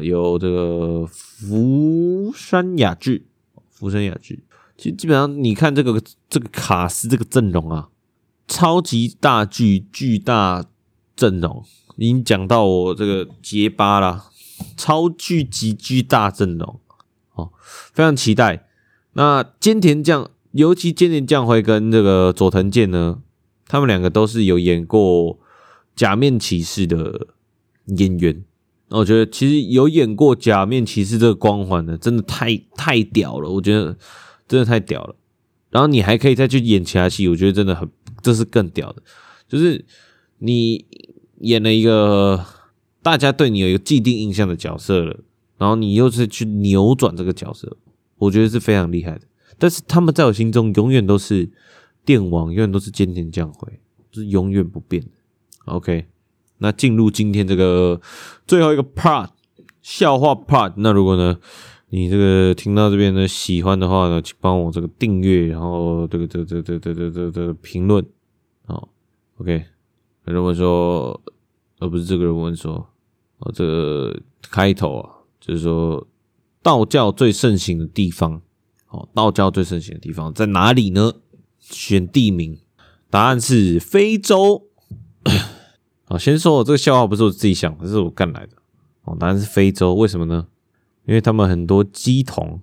[0.03, 3.27] 有这个福山雅治，
[3.71, 4.43] 福山雅治。
[4.77, 7.89] 其实基本上你看这个这个卡司这个阵容啊，
[8.47, 10.65] 超级大巨巨大
[11.15, 11.65] 阵容，
[11.97, 14.25] 已经讲到我这个结巴了，
[14.77, 16.81] 超巨级巨大阵容
[17.35, 17.53] 哦，
[17.93, 18.69] 非常期待。
[19.15, 23.23] 那菅田将，尤其菅田将晖跟这个佐藤健呢？
[23.69, 25.39] 他们两个都是有演过
[25.95, 27.29] 假面骑士的
[27.87, 28.45] 演员，
[28.91, 33.97] 我觉得其实有演过假面骑士这个光环的，真的太太屌了，我觉得
[34.47, 35.17] 真的太屌了。
[35.71, 37.89] 然后你还可以再去演其他戏，我觉得真的很，
[38.23, 39.03] 这是更屌的。
[39.49, 39.85] 就是
[40.39, 40.85] 你
[41.41, 42.45] 演了一个
[43.03, 45.21] 大家对你有一个既定印象的角色了，
[45.59, 47.77] 然后你又是去扭转这个角色，
[48.17, 49.23] 我觉得是非常厉害的。
[49.59, 51.51] 但是他们在我心中永远都是
[52.07, 53.81] 电网，永远都是菅田将晖，
[54.11, 55.11] 就是永远不变的。
[55.67, 56.07] OK，
[56.59, 58.01] 那进入今天这个
[58.47, 59.29] 最后一个 part
[59.83, 60.73] 笑话 part。
[60.77, 61.37] 那如果呢，
[61.89, 68.07] 你这个听到这边呢喜欢的话呢，请帮我这个订阅，然后这个这个这个这个这个这个评论。
[68.65, 68.89] 好
[69.39, 69.65] ，OK。
[70.27, 71.21] 有人问说，
[71.79, 72.75] 而不是这个人问说，
[73.39, 76.07] 哦，这个开头啊，就是说
[76.63, 78.41] 道教最盛行的地方，
[78.89, 81.13] 哦，道教最盛行的地方在哪里呢？
[81.71, 82.59] 选地名，
[83.11, 84.69] 答案是非洲。
[86.07, 88.53] 啊，先说我这个笑话不是我自己想的，是我干来的。
[89.05, 90.47] 哦，答案是非洲，为什么呢？
[91.07, 92.61] 因为他们很多鸡同